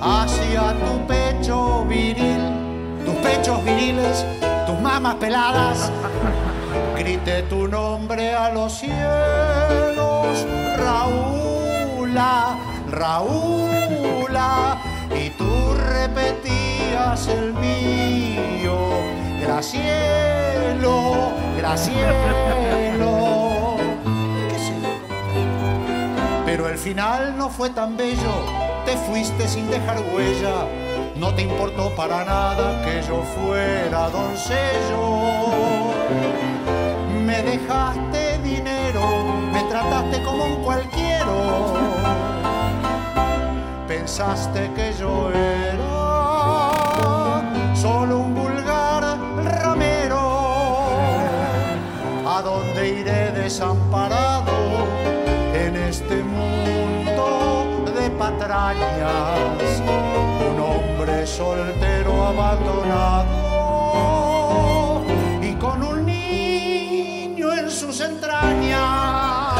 hacia 0.00 0.72
tu 0.84 1.06
pecho 1.08 1.84
viril, 1.86 2.42
tus 3.04 3.16
pechos 3.16 3.64
viriles, 3.64 4.24
tus 4.66 4.78
mamas 4.80 5.16
peladas. 5.16 5.90
Grité 6.96 7.42
tu 7.42 7.66
nombre 7.66 8.32
a 8.32 8.52
los 8.52 8.72
cielos, 8.72 10.46
Raúla, 10.76 12.56
Raúla, 12.88 14.78
y 15.10 15.30
tú 15.30 15.74
repetías 15.90 17.26
el 17.26 17.52
mío, 17.54 18.76
Gracielo, 19.42 21.32
Gracielo. 21.58 23.08
¿Qué 24.48 24.58
sé? 24.58 24.74
Pero 26.46 26.68
el 26.68 26.78
final 26.78 27.36
no 27.36 27.50
fue 27.50 27.70
tan 27.70 27.96
bello, 27.96 28.34
te 28.86 28.96
fuiste 28.96 29.48
sin 29.48 29.68
dejar 29.68 29.98
huella, 30.14 30.68
no 31.16 31.34
te 31.34 31.42
importó 31.42 31.90
para 31.96 32.24
nada 32.24 32.82
que 32.84 33.02
yo 33.02 33.24
fuera 33.34 34.10
doncello. 34.10 35.22
Me 37.26 37.42
dejaste 37.42 38.38
dinero, 38.44 39.02
me 39.52 39.64
trataste 39.64 40.22
como 40.22 40.44
un 40.44 40.62
cualquiera. 40.62 41.02
Pensaste 43.88 44.70
que 44.76 44.92
yo 45.00 45.30
era 45.32 46.01
desamparado 53.52 54.86
en 55.52 55.76
este 55.76 56.22
mundo 56.22 57.84
de 57.94 58.08
patrañas? 58.12 59.82
Un 60.50 60.58
hombre 60.58 61.26
soltero 61.26 62.28
abandonado 62.28 63.34
y 65.42 65.52
con 65.56 65.82
un 65.82 66.06
niño 66.06 67.52
en 67.52 67.70
sus 67.70 68.00
entrañas. 68.00 69.52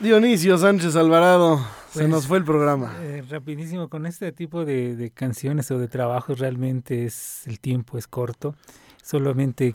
Dionisio 0.00 0.58
Sánchez 0.58 0.96
Alvarado, 0.96 1.77
se 1.92 2.00
Pues, 2.00 2.08
nos 2.08 2.26
fue 2.26 2.38
el 2.38 2.44
programa. 2.44 2.94
Eh, 3.00 3.22
rapidísimo, 3.28 3.88
con 3.88 4.06
este 4.06 4.32
tipo 4.32 4.64
de, 4.64 4.96
de 4.96 5.10
canciones 5.10 5.70
o 5.70 5.78
de 5.78 5.88
trabajos 5.88 6.38
realmente 6.38 7.04
es 7.04 7.46
el 7.46 7.60
tiempo 7.60 7.98
es 7.98 8.06
corto. 8.06 8.54
Solamente 9.02 9.74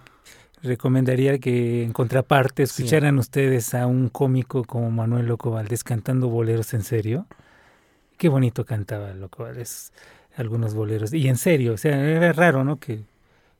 recomendaría 0.61 1.39
que 1.39 1.83
en 1.83 1.91
contraparte 1.93 2.65
Sí. 2.65 2.81
escucharan 2.83 3.17
ustedes 3.19 3.73
a 3.73 3.87
un 3.87 4.09
cómico 4.09 4.63
como 4.63 4.91
Manuel 4.91 5.25
Loco 5.27 5.51
Valdés 5.51 5.83
cantando 5.83 6.29
boleros 6.29 6.73
en 6.73 6.83
serio. 6.83 7.25
Qué 8.17 8.29
bonito 8.29 8.63
cantaba 8.65 9.13
Loco 9.13 9.43
Valdés 9.43 9.91
algunos 10.35 10.73
boleros. 10.73 11.13
Y 11.13 11.27
en 11.27 11.35
serio, 11.37 11.73
o 11.73 11.77
sea, 11.77 11.99
era 11.99 12.31
raro, 12.33 12.63
¿no? 12.63 12.79
Que, 12.79 13.03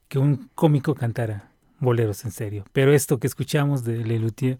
que 0.08 0.18
un 0.20 0.50
cómico 0.56 0.96
cantara 0.96 1.50
boleros 1.80 2.24
en 2.24 2.32
serio. 2.32 2.64
Pero 2.72 2.94
esto 2.94 3.20
que 3.20 3.28
escuchamos 3.28 3.84
de 3.84 3.98
Lelutier 3.98 4.58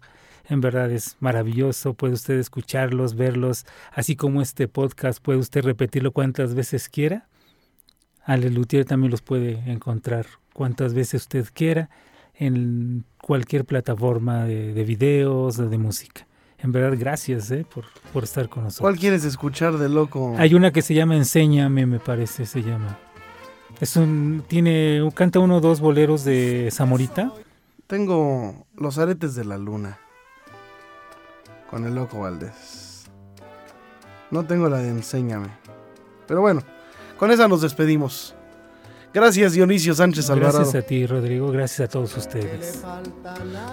en 0.48 0.60
verdad 0.60 0.90
es 0.90 1.16
maravilloso. 1.20 1.94
Puede 1.94 2.14
usted 2.14 2.38
escucharlos, 2.38 3.14
verlos, 3.14 3.66
así 3.92 4.16
como 4.16 4.42
este 4.42 4.68
podcast, 4.68 5.22
puede 5.22 5.38
usted 5.38 5.64
repetirlo 5.64 6.12
cuantas 6.12 6.54
veces 6.54 6.88
quiera. 6.88 7.28
A 8.24 8.36
Lelutier 8.36 8.84
también 8.84 9.10
los 9.10 9.22
puede 9.22 9.70
encontrar 9.70 10.26
cuantas 10.52 10.94
veces 10.94 11.22
usted 11.22 11.46
quiera 11.52 11.90
en 12.34 13.04
cualquier 13.20 13.64
plataforma 13.64 14.44
de, 14.44 14.72
de 14.72 14.84
videos 14.84 15.58
o 15.58 15.68
de 15.68 15.78
música. 15.78 16.26
En 16.58 16.72
verdad, 16.72 16.96
gracias 16.98 17.50
eh, 17.50 17.66
por, 17.72 17.84
por 18.12 18.24
estar 18.24 18.48
con 18.48 18.64
nosotros. 18.64 18.80
¿Cuál 18.80 18.98
quieres 18.98 19.24
escuchar 19.24 19.76
de 19.76 19.90
loco? 19.90 20.34
Hay 20.38 20.54
una 20.54 20.72
que 20.72 20.80
se 20.80 20.94
llama 20.94 21.14
Enséñame, 21.14 21.84
me 21.84 21.98
parece, 21.98 22.46
se 22.46 22.62
llama. 22.62 22.98
Es 23.80 23.96
un, 23.96 24.42
tiene, 24.48 25.06
canta 25.14 25.40
uno 25.40 25.56
o 25.56 25.60
dos 25.60 25.80
boleros 25.80 26.24
de 26.24 26.70
Zamorita. 26.72 27.32
Tengo 27.86 28.66
Los 28.76 28.96
aretes 28.96 29.34
de 29.34 29.44
la 29.44 29.58
luna. 29.58 29.98
Con 31.74 31.84
el 31.86 31.92
loco 31.96 32.20
Valdés. 32.20 33.06
No 34.30 34.46
tengo 34.46 34.68
la 34.68 34.78
de 34.78 34.90
Enséñame. 34.90 35.48
Pero 36.24 36.40
bueno, 36.40 36.62
con 37.18 37.32
esa 37.32 37.48
nos 37.48 37.62
despedimos. 37.62 38.32
Gracias 39.12 39.54
Dionisio 39.54 39.92
Sánchez 39.92 40.30
Alvarado. 40.30 40.58
Gracias 40.58 40.84
a 40.84 40.86
ti, 40.86 41.04
Rodrigo. 41.04 41.50
Gracias 41.50 41.88
a 41.88 41.90
todos 41.90 42.16
ustedes. 42.16 42.80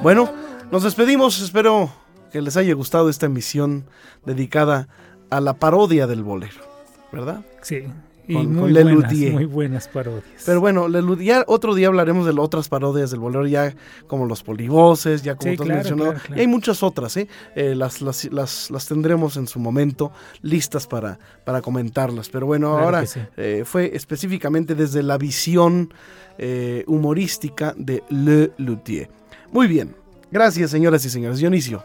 Bueno, 0.02 0.34
nos 0.72 0.82
despedimos. 0.82 1.43
Espero 1.43 1.93
que 2.32 2.41
les 2.41 2.58
haya 2.58 2.74
gustado 2.74 3.08
esta 3.08 3.28
emisión 3.28 3.86
dedicada 4.26 4.88
a 5.30 5.39
la 5.39 5.54
parodia 5.54 6.08
del 6.08 6.24
bolero. 6.24 6.64
¿Verdad? 7.12 7.45
Sí. 7.62 7.86
Y 8.32 8.36
Con- 8.36 8.56
muy, 8.56 8.74
con 8.74 8.84
buenas, 8.94 9.14
muy 9.34 9.46
buenas 9.46 9.88
parodias. 9.90 10.24
Pero 10.46 10.62
bueno, 10.62 10.88
ya 11.20 11.44
otro 11.48 11.76
día 11.76 11.88
hablaremos 11.88 12.26
de 12.26 12.32
otras 12.40 12.70
parodias 12.70 13.12
del 13.12 13.20
bolero, 13.20 13.46
ya 13.46 13.74
como 14.08 14.26
los 14.26 14.42
polivoces, 14.42 15.22
ya 15.22 15.36
como 15.36 15.52
Sí, 15.52 15.58
tú 15.58 15.64
has 15.64 15.68
claro, 15.68 15.78
mencionado. 15.80 16.10
claro, 16.12 16.26
claro. 16.26 16.38
Y 16.38 16.42
hay 16.42 16.48
muchas 16.48 16.82
otras, 16.84 17.18
¿eh? 17.18 17.28
Eh, 17.56 17.76
las, 17.76 18.02
las, 18.02 18.24
las, 18.32 18.72
las 18.72 18.86
tendremos 18.86 19.36
en 19.36 19.48
su 19.48 19.60
momento 19.60 20.14
listas 20.42 20.88
para, 20.88 21.20
para 21.44 21.62
comentarlas. 21.62 22.30
Pero 22.30 22.46
bueno, 22.46 22.78
ahora 22.78 23.06
sí. 23.06 23.20
eh, 23.36 23.64
fue 23.66 23.92
específicamente 23.94 24.76
desde 24.76 25.04
la 25.04 25.18
visión 25.18 25.94
eh, 26.38 26.86
humorística 26.88 27.74
de 27.76 28.04
Le 28.10 28.52
Luthier. 28.58 29.10
Muy 29.52 29.68
bien. 29.68 29.94
Gracias, 30.32 30.72
señoras 30.72 31.04
y 31.04 31.10
señores. 31.10 31.40
Dionisio. 31.40 31.84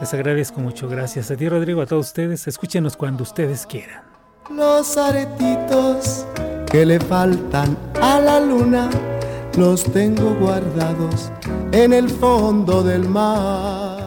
Les 0.00 0.14
agradezco 0.14 0.60
mucho. 0.60 0.88
Gracias 0.88 1.30
a 1.30 1.36
ti, 1.36 1.46
Rodrigo, 1.48 1.82
a 1.82 1.86
todos 1.86 2.06
ustedes. 2.06 2.48
Escúchenos 2.48 2.96
cuando 2.96 3.24
ustedes 3.24 3.66
quieran. 3.66 4.09
Los 4.50 4.96
aretitos 4.96 6.26
que 6.70 6.84
le 6.84 6.98
faltan 6.98 7.76
a 8.02 8.18
la 8.18 8.40
luna 8.40 8.90
los 9.56 9.84
tengo 9.84 10.34
guardados 10.40 11.30
en 11.70 11.92
el 11.92 12.10
fondo 12.10 12.82
del 12.82 13.08
mar. 13.08 13.99